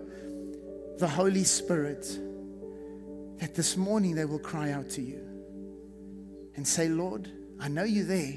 the 0.98 1.06
Holy 1.06 1.44
Spirit, 1.44 2.18
that 3.38 3.54
this 3.54 3.76
morning 3.76 4.14
they 4.14 4.24
will 4.24 4.38
cry 4.38 4.72
out 4.72 4.90
to 4.90 5.02
you 5.02 5.20
and 6.56 6.66
say, 6.66 6.88
Lord, 6.88 7.30
I 7.60 7.68
know 7.68 7.84
you're 7.84 8.04
there. 8.04 8.34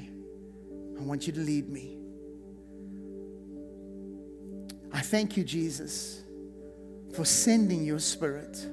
I 0.98 1.02
want 1.02 1.26
you 1.26 1.32
to 1.32 1.40
lead 1.40 1.68
me. 1.68 1.98
I 4.92 5.00
thank 5.00 5.36
you, 5.36 5.44
Jesus, 5.44 6.22
for 7.14 7.24
sending 7.24 7.84
your 7.84 7.98
spirit, 7.98 8.66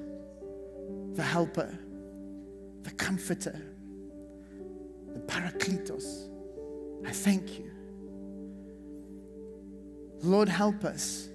the 1.14 1.22
helper, 1.22 1.76
the 2.82 2.90
comforter, 2.92 3.60
parakletos. 5.34 6.28
I 7.06 7.10
thank 7.10 7.58
you. 7.58 7.70
Lord, 10.22 10.48
help 10.48 10.84
us 10.84 11.28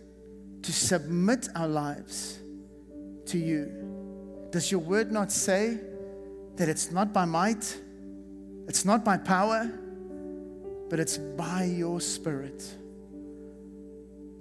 to 0.64 0.72
submit 0.72 1.48
our 1.56 1.68
lives 1.68 2.40
to 3.26 3.38
you 3.38 3.90
does 4.52 4.72
your 4.72 4.82
word 4.82 5.12
not 5.12 5.32
say 5.32 5.78
that 6.56 6.68
it's 6.68 6.92
not 6.92 7.14
by 7.14 7.26
might, 7.26 7.78
it's 8.68 8.84
not 8.84 9.06
by 9.06 9.18
power, 9.18 9.72
but 10.90 11.00
it's 11.00 11.18
by 11.18 11.66
your 11.66 12.02
spirit? 12.02 12.64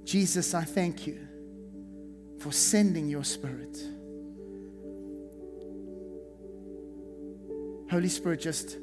Jesus, 0.04 0.54
I 0.54 0.64
thank 0.64 1.06
you 1.06 1.20
for 2.38 2.52
sending 2.52 3.08
your 3.08 3.24
spirit. 3.24 3.78
Holy 7.90 8.08
Spirit, 8.08 8.40
just 8.40 8.78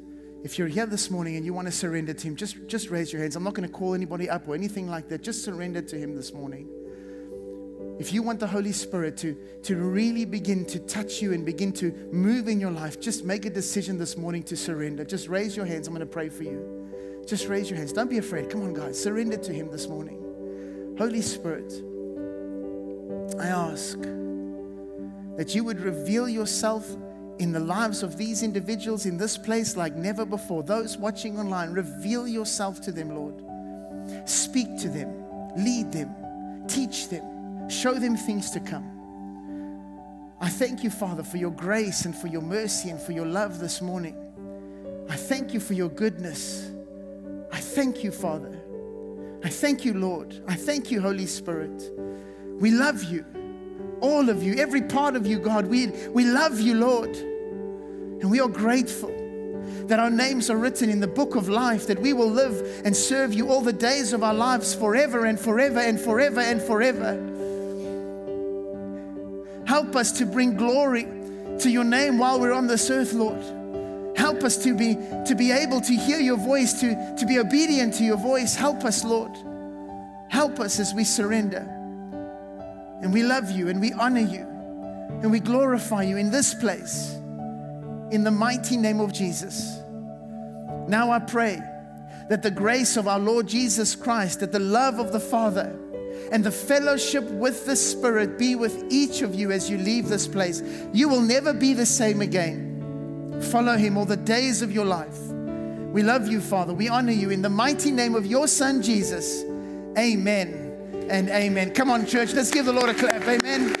if 0.46 0.60
you're 0.60 0.68
here 0.68 0.86
this 0.86 1.10
morning 1.10 1.34
and 1.34 1.44
you 1.44 1.52
want 1.52 1.66
to 1.66 1.72
surrender 1.72 2.14
to 2.14 2.28
Him, 2.28 2.36
just, 2.36 2.68
just 2.68 2.88
raise 2.88 3.12
your 3.12 3.20
hands. 3.20 3.34
I'm 3.34 3.42
not 3.42 3.54
going 3.54 3.68
to 3.68 3.74
call 3.74 3.94
anybody 3.94 4.30
up 4.30 4.46
or 4.46 4.54
anything 4.54 4.88
like 4.88 5.08
that. 5.08 5.20
Just 5.20 5.42
surrender 5.42 5.82
to 5.82 5.98
Him 5.98 6.14
this 6.14 6.32
morning. 6.32 6.68
If 7.98 8.12
you 8.12 8.22
want 8.22 8.38
the 8.38 8.46
Holy 8.46 8.70
Spirit 8.70 9.16
to, 9.16 9.36
to 9.64 9.74
really 9.74 10.24
begin 10.24 10.64
to 10.66 10.78
touch 10.78 11.20
you 11.20 11.32
and 11.32 11.44
begin 11.44 11.72
to 11.72 11.90
move 12.12 12.46
in 12.46 12.60
your 12.60 12.70
life, 12.70 13.00
just 13.00 13.24
make 13.24 13.44
a 13.44 13.50
decision 13.50 13.98
this 13.98 14.16
morning 14.16 14.44
to 14.44 14.56
surrender. 14.56 15.04
Just 15.04 15.26
raise 15.26 15.56
your 15.56 15.66
hands. 15.66 15.88
I'm 15.88 15.94
going 15.94 16.06
to 16.06 16.12
pray 16.12 16.28
for 16.28 16.44
you. 16.44 17.24
Just 17.26 17.48
raise 17.48 17.68
your 17.68 17.78
hands. 17.78 17.92
Don't 17.92 18.08
be 18.08 18.18
afraid. 18.18 18.48
Come 18.48 18.62
on, 18.62 18.72
guys. 18.72 19.02
Surrender 19.02 19.38
to 19.38 19.52
Him 19.52 19.72
this 19.72 19.88
morning. 19.88 20.94
Holy 20.96 21.22
Spirit, 21.22 21.72
I 23.40 23.48
ask 23.48 23.98
that 25.38 25.56
you 25.56 25.64
would 25.64 25.80
reveal 25.80 26.28
yourself 26.28 26.88
in 27.38 27.52
the 27.52 27.60
lives 27.60 28.02
of 28.02 28.16
these 28.16 28.42
individuals 28.42 29.06
in 29.06 29.16
this 29.16 29.36
place 29.36 29.76
like 29.76 29.94
never 29.94 30.24
before. 30.24 30.62
Those 30.62 30.96
watching 30.96 31.38
online, 31.38 31.72
reveal 31.72 32.26
yourself 32.26 32.80
to 32.82 32.92
them, 32.92 33.14
Lord. 33.14 34.28
Speak 34.28 34.78
to 34.78 34.88
them, 34.88 35.12
lead 35.56 35.92
them, 35.92 36.14
teach 36.68 37.08
them. 37.08 37.68
Show 37.68 37.94
them 37.94 38.16
things 38.16 38.50
to 38.52 38.60
come. 38.60 38.92
I 40.40 40.48
thank 40.48 40.84
you, 40.84 40.90
Father, 40.90 41.22
for 41.22 41.36
your 41.38 41.50
grace 41.50 42.04
and 42.04 42.14
for 42.14 42.28
your 42.28 42.42
mercy 42.42 42.90
and 42.90 43.00
for 43.00 43.12
your 43.12 43.26
love 43.26 43.58
this 43.58 43.80
morning. 43.80 44.16
I 45.08 45.16
thank 45.16 45.52
you 45.54 45.60
for 45.60 45.72
your 45.72 45.88
goodness. 45.88 46.70
I 47.52 47.58
thank 47.58 48.04
you, 48.04 48.10
Father. 48.10 48.60
I 49.42 49.48
thank 49.48 49.84
you, 49.84 49.94
Lord. 49.94 50.42
I 50.46 50.54
thank 50.54 50.90
you, 50.90 51.00
Holy 51.00 51.26
Spirit. 51.26 51.90
We 52.60 52.70
love 52.70 53.02
you, 53.04 53.24
all 54.00 54.28
of 54.28 54.42
you, 54.42 54.54
every 54.54 54.82
part 54.82 55.16
of 55.16 55.26
you, 55.26 55.38
God. 55.38 55.66
We, 55.66 55.88
we 56.08 56.24
love 56.24 56.60
you, 56.60 56.74
Lord. 56.74 57.16
And 57.16 58.30
we 58.30 58.40
are 58.40 58.48
grateful 58.48 59.12
that 59.86 59.98
our 59.98 60.10
names 60.10 60.50
are 60.50 60.56
written 60.56 60.90
in 60.90 61.00
the 61.00 61.06
book 61.06 61.34
of 61.34 61.48
life, 61.48 61.86
that 61.86 62.00
we 62.00 62.12
will 62.12 62.30
live 62.30 62.82
and 62.84 62.96
serve 62.96 63.32
you 63.32 63.48
all 63.48 63.60
the 63.60 63.72
days 63.72 64.12
of 64.12 64.22
our 64.22 64.34
lives 64.34 64.74
forever 64.74 65.26
and 65.26 65.38
forever 65.38 65.78
and 65.78 66.00
forever 66.00 66.40
and 66.40 66.60
forever. 66.60 67.14
Help 69.66 69.96
us 69.96 70.12
to 70.12 70.26
bring 70.26 70.56
glory 70.56 71.04
to 71.60 71.70
your 71.70 71.84
name 71.84 72.18
while 72.18 72.40
we're 72.40 72.52
on 72.52 72.66
this 72.66 72.90
earth, 72.90 73.12
Lord. 73.12 73.42
Help 74.16 74.42
us 74.44 74.56
to 74.64 74.74
be, 74.74 74.94
to 75.26 75.34
be 75.36 75.52
able 75.52 75.80
to 75.82 75.92
hear 75.92 76.18
your 76.18 76.38
voice, 76.38 76.80
to, 76.80 77.16
to 77.18 77.26
be 77.26 77.38
obedient 77.38 77.94
to 77.94 78.04
your 78.04 78.16
voice. 78.16 78.54
Help 78.54 78.84
us, 78.84 79.04
Lord. 79.04 79.32
Help 80.28 80.58
us 80.58 80.80
as 80.80 80.94
we 80.94 81.04
surrender. 81.04 81.75
And 83.02 83.12
we 83.12 83.22
love 83.22 83.50
you 83.50 83.68
and 83.68 83.80
we 83.80 83.92
honor 83.92 84.20
you 84.20 84.46
and 85.22 85.30
we 85.30 85.40
glorify 85.40 86.02
you 86.02 86.16
in 86.16 86.30
this 86.30 86.54
place 86.54 87.14
in 88.10 88.22
the 88.22 88.30
mighty 88.30 88.76
name 88.76 89.00
of 89.00 89.12
Jesus. 89.12 89.80
Now 90.88 91.10
I 91.10 91.18
pray 91.18 91.60
that 92.28 92.42
the 92.42 92.50
grace 92.50 92.96
of 92.96 93.08
our 93.08 93.18
Lord 93.18 93.46
Jesus 93.46 93.94
Christ, 93.94 94.40
that 94.40 94.52
the 94.52 94.58
love 94.58 94.98
of 94.98 95.12
the 95.12 95.20
Father, 95.20 95.78
and 96.32 96.42
the 96.42 96.50
fellowship 96.50 97.24
with 97.24 97.66
the 97.66 97.76
Spirit 97.76 98.38
be 98.38 98.54
with 98.54 98.84
each 98.90 99.22
of 99.22 99.34
you 99.34 99.52
as 99.52 99.70
you 99.70 99.78
leave 99.78 100.08
this 100.08 100.26
place. 100.26 100.62
You 100.92 101.08
will 101.08 101.20
never 101.20 101.52
be 101.52 101.72
the 101.74 101.86
same 101.86 102.20
again. 102.20 103.40
Follow 103.50 103.76
Him 103.76 103.96
all 103.96 104.06
the 104.06 104.16
days 104.16 104.62
of 104.62 104.72
your 104.72 104.86
life. 104.86 105.18
We 105.18 106.02
love 106.02 106.26
you, 106.26 106.40
Father. 106.40 106.74
We 106.74 106.88
honor 106.88 107.12
you 107.12 107.30
in 107.30 107.42
the 107.42 107.50
mighty 107.50 107.90
name 107.90 108.14
of 108.14 108.26
your 108.26 108.48
Son, 108.48 108.82
Jesus. 108.82 109.44
Amen 109.96 110.65
and 111.08 111.28
amen. 111.28 111.70
Come 111.70 111.90
on, 111.90 112.06
church, 112.06 112.32
let's 112.34 112.50
give 112.50 112.66
the 112.66 112.72
Lord 112.72 112.90
a 112.90 112.94
clap. 112.94 113.22
Amen. 113.28 113.74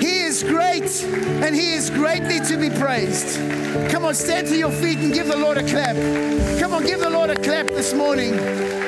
He 0.00 0.20
is 0.20 0.42
great 0.42 1.04
and 1.42 1.54
He 1.54 1.74
is 1.74 1.90
greatly 1.90 2.40
to 2.40 2.56
be 2.56 2.70
praised. 2.70 3.38
Come 3.90 4.04
on, 4.04 4.14
stand 4.14 4.48
to 4.48 4.56
your 4.56 4.70
feet 4.70 4.98
and 4.98 5.12
give 5.12 5.28
the 5.28 5.36
Lord 5.36 5.58
a 5.58 5.66
clap. 5.66 5.96
Come 6.58 6.72
on, 6.72 6.84
give 6.84 7.00
the 7.00 7.10
Lord 7.10 7.30
a 7.30 7.36
clap 7.40 7.66
this 7.66 7.94
morning. 7.94 8.36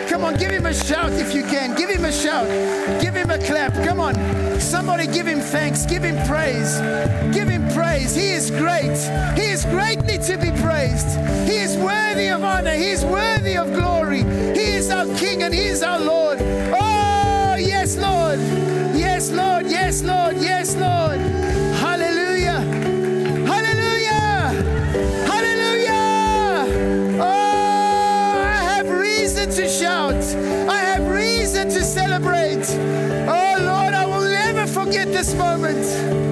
Come 0.09 0.25
on, 0.25 0.37
give 0.37 0.51
Him 0.51 0.67
a 0.67 0.75
shout 0.75 1.13
if 1.13 1.35
you 1.35 1.43
can. 1.43 1.75
Give 1.77 1.89
Him 1.91 2.05
a 2.05 2.13
shout. 2.13 2.47
Give 3.01 3.15
Him 3.15 3.31
a 3.31 3.39
clap. 3.39 3.75
Come 3.85 4.01
on. 4.01 4.15
Somebody 4.61 5.07
give 5.07 5.27
Him 5.27 5.41
thanks. 5.41 5.87
Give 5.87 6.03
Him 6.03 6.17
praise. 6.27 6.79
Give 7.35 7.49
Him 7.49 7.69
praise. 7.73 8.15
He 8.15 8.31
is 8.31 8.51
great. 8.51 8.97
He 9.37 9.51
is 9.51 9.65
greatly 9.65 10.19
to 10.19 10.37
be 10.37 10.51
praised. 10.63 11.09
He 11.49 11.57
is 11.57 11.77
worthy 11.77 12.29
of 12.29 12.45
honor. 12.45 12.75
He 12.75 12.91
is 12.91 13.05
worthy 13.05 13.57
of 13.57 13.73
glory. 13.73 14.23
He 14.55 14.75
is 14.75 14.91
our 14.91 15.07
King 15.17 15.43
and 15.43 15.55
He 15.55 15.65
is 15.65 15.83
our 15.83 16.01
Lord. 16.01 16.39
Oh, 16.41 16.84
Lord. 18.37 18.97
Yes, 18.97 19.31
Lord. 19.31 19.67
Yes, 19.67 20.03
Lord. 20.03 20.37
Yes, 20.37 20.75
Lord. 20.77 21.19
Hallelujah. 21.79 22.61
Hallelujah. 23.47 24.51
Hallelujah. 25.31 26.67
Oh, 27.21 28.43
I 28.45 28.61
have 28.63 28.89
reason 28.89 29.51
to 29.51 29.69
shout. 29.69 30.15
I 30.69 30.79
have 30.79 31.09
reason 31.09 31.69
to 31.69 31.83
celebrate. 31.85 32.67
Oh, 33.29 33.57
Lord, 33.61 33.95
I 33.95 34.05
will 34.07 34.29
never 34.29 34.67
forget 34.67 35.13
this 35.13 35.35
moment. 35.35 36.24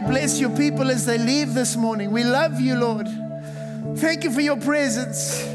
Pray, 0.00 0.08
bless 0.08 0.40
your 0.40 0.50
people 0.56 0.90
as 0.90 1.04
they 1.04 1.18
leave 1.18 1.54
this 1.54 1.76
morning. 1.76 2.12
We 2.12 2.24
love 2.24 2.60
you, 2.60 2.76
Lord. 2.76 3.08
Thank 3.96 4.24
you 4.24 4.30
for 4.30 4.40
your 4.40 4.56
presence. 4.56 5.51